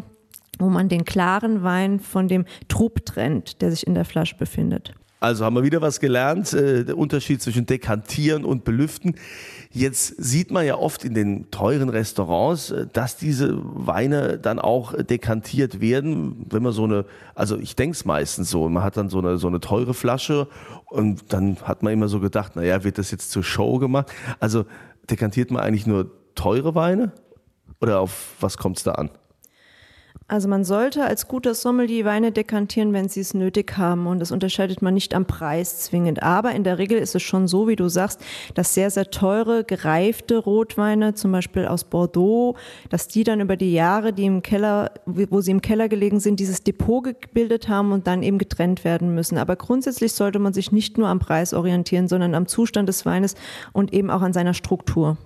wo 0.58 0.68
man 0.68 0.88
den 0.88 1.04
klaren 1.04 1.62
Wein 1.62 2.00
von 2.00 2.28
dem 2.28 2.44
Trub 2.68 3.04
trennt, 3.04 3.62
der 3.62 3.70
sich 3.70 3.86
in 3.86 3.94
der 3.94 4.04
Flasche 4.04 4.36
befindet. 4.36 4.94
Also 5.20 5.44
haben 5.44 5.56
wir 5.56 5.64
wieder 5.64 5.80
was 5.80 5.98
gelernt, 5.98 6.52
äh, 6.52 6.84
der 6.84 6.96
Unterschied 6.96 7.42
zwischen 7.42 7.66
Dekantieren 7.66 8.44
und 8.44 8.62
Belüften. 8.64 9.16
Jetzt 9.72 10.14
sieht 10.16 10.52
man 10.52 10.64
ja 10.64 10.76
oft 10.76 11.04
in 11.04 11.12
den 11.12 11.50
teuren 11.50 11.88
Restaurants, 11.88 12.70
äh, 12.70 12.86
dass 12.92 13.16
diese 13.16 13.58
Weine 13.60 14.38
dann 14.38 14.60
auch 14.60 14.94
dekantiert 15.02 15.80
werden, 15.80 16.46
wenn 16.48 16.62
man 16.62 16.72
so 16.72 16.84
eine, 16.84 17.04
also 17.34 17.58
ich 17.58 17.74
denke 17.74 17.96
es 17.96 18.04
meistens 18.04 18.50
so, 18.50 18.68
man 18.68 18.84
hat 18.84 18.96
dann 18.96 19.08
so 19.08 19.18
eine, 19.18 19.38
so 19.38 19.48
eine 19.48 19.58
teure 19.58 19.92
Flasche 19.92 20.46
und 20.86 21.32
dann 21.32 21.56
hat 21.64 21.82
man 21.82 21.92
immer 21.92 22.06
so 22.06 22.20
gedacht, 22.20 22.54
naja, 22.54 22.84
wird 22.84 22.98
das 22.98 23.10
jetzt 23.10 23.32
zur 23.32 23.42
Show 23.42 23.78
gemacht? 23.78 24.12
Also 24.38 24.66
dekantiert 25.10 25.50
man 25.50 25.62
eigentlich 25.62 25.86
nur 25.86 26.12
teure 26.36 26.76
Weine? 26.76 27.10
Oder 27.80 28.00
auf 28.00 28.36
was 28.38 28.56
kommt 28.56 28.78
es 28.78 28.84
da 28.84 28.92
an? 28.92 29.10
Also 30.30 30.46
man 30.46 30.62
sollte 30.62 31.06
als 31.06 31.26
guter 31.26 31.54
Sommelier 31.54 32.04
Weine 32.04 32.32
dekantieren, 32.32 32.92
wenn 32.92 33.08
sie 33.08 33.20
es 33.20 33.32
nötig 33.32 33.78
haben 33.78 34.06
und 34.06 34.18
das 34.18 34.30
unterscheidet 34.30 34.82
man 34.82 34.92
nicht 34.92 35.14
am 35.14 35.24
Preis 35.24 35.80
zwingend. 35.80 36.22
Aber 36.22 36.52
in 36.52 36.64
der 36.64 36.76
Regel 36.76 36.98
ist 36.98 37.14
es 37.14 37.22
schon 37.22 37.48
so, 37.48 37.66
wie 37.66 37.76
du 37.76 37.88
sagst, 37.88 38.20
dass 38.52 38.74
sehr, 38.74 38.90
sehr 38.90 39.10
teure, 39.10 39.64
gereifte 39.64 40.36
Rotweine, 40.36 41.14
zum 41.14 41.32
Beispiel 41.32 41.64
aus 41.64 41.84
Bordeaux, 41.84 42.58
dass 42.90 43.08
die 43.08 43.24
dann 43.24 43.40
über 43.40 43.56
die 43.56 43.72
Jahre, 43.72 44.12
die 44.12 44.26
im 44.26 44.42
Keller, 44.42 44.90
wo 45.06 45.40
sie 45.40 45.50
im 45.50 45.62
Keller 45.62 45.88
gelegen 45.88 46.20
sind, 46.20 46.40
dieses 46.40 46.62
Depot 46.62 47.02
gebildet 47.02 47.70
haben 47.70 47.90
und 47.92 48.06
dann 48.06 48.22
eben 48.22 48.36
getrennt 48.36 48.84
werden 48.84 49.14
müssen. 49.14 49.38
Aber 49.38 49.56
grundsätzlich 49.56 50.12
sollte 50.12 50.38
man 50.38 50.52
sich 50.52 50.72
nicht 50.72 50.98
nur 50.98 51.08
am 51.08 51.20
Preis 51.20 51.54
orientieren, 51.54 52.06
sondern 52.06 52.34
am 52.34 52.46
Zustand 52.46 52.90
des 52.90 53.06
Weines 53.06 53.34
und 53.72 53.94
eben 53.94 54.10
auch 54.10 54.20
an 54.20 54.34
seiner 54.34 54.52
Struktur. 54.52 55.16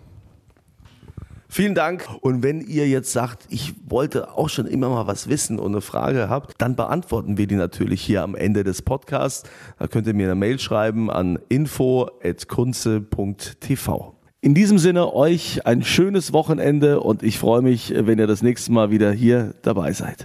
Vielen 1.55 1.75
Dank. 1.75 2.09
Und 2.23 2.43
wenn 2.43 2.63
ihr 2.63 2.89
jetzt 2.89 3.13
sagt, 3.13 3.45
ich 3.51 3.75
wollte 3.87 4.39
auch 4.39 4.49
schon 4.49 4.67
immer 4.67 4.89
mal 4.89 5.07
was 5.07 5.29
wissen 5.29 5.59
und 5.59 5.73
eine 5.73 5.83
Frage 5.83 6.31
habt, 6.31 6.55
dann 6.57 6.77
beantworten 6.77 7.37
wir 7.37 7.47
die 7.47 7.57
natürlich 7.57 8.01
hier 8.01 8.23
am 8.23 8.35
Ende 8.35 8.65
des 8.65 8.81
Podcasts. 8.81 9.47
Da 9.79 9.87
könnt 9.87 10.07
ihr 10.07 10.15
mir 10.15 10.29
eine 10.29 10.35
Mail 10.35 10.59
schreiben 10.59 11.11
an 11.11 11.39
info.kunze.tv. 11.51 14.15
In 14.41 14.55
diesem 14.55 14.79
Sinne 14.79 15.13
euch 15.13 15.67
ein 15.67 15.83
schönes 15.83 16.33
Wochenende 16.33 17.01
und 17.01 17.23
ich 17.23 17.39
freue 17.39 17.61
mich, 17.61 17.93
wenn 17.95 18.19
ihr 18.19 18.27
das 18.27 18.41
nächste 18.41 18.73
Mal 18.73 18.91
wieder 18.91 19.13
hier 19.13 19.53
dabei 19.61 19.93
seid. 19.93 20.25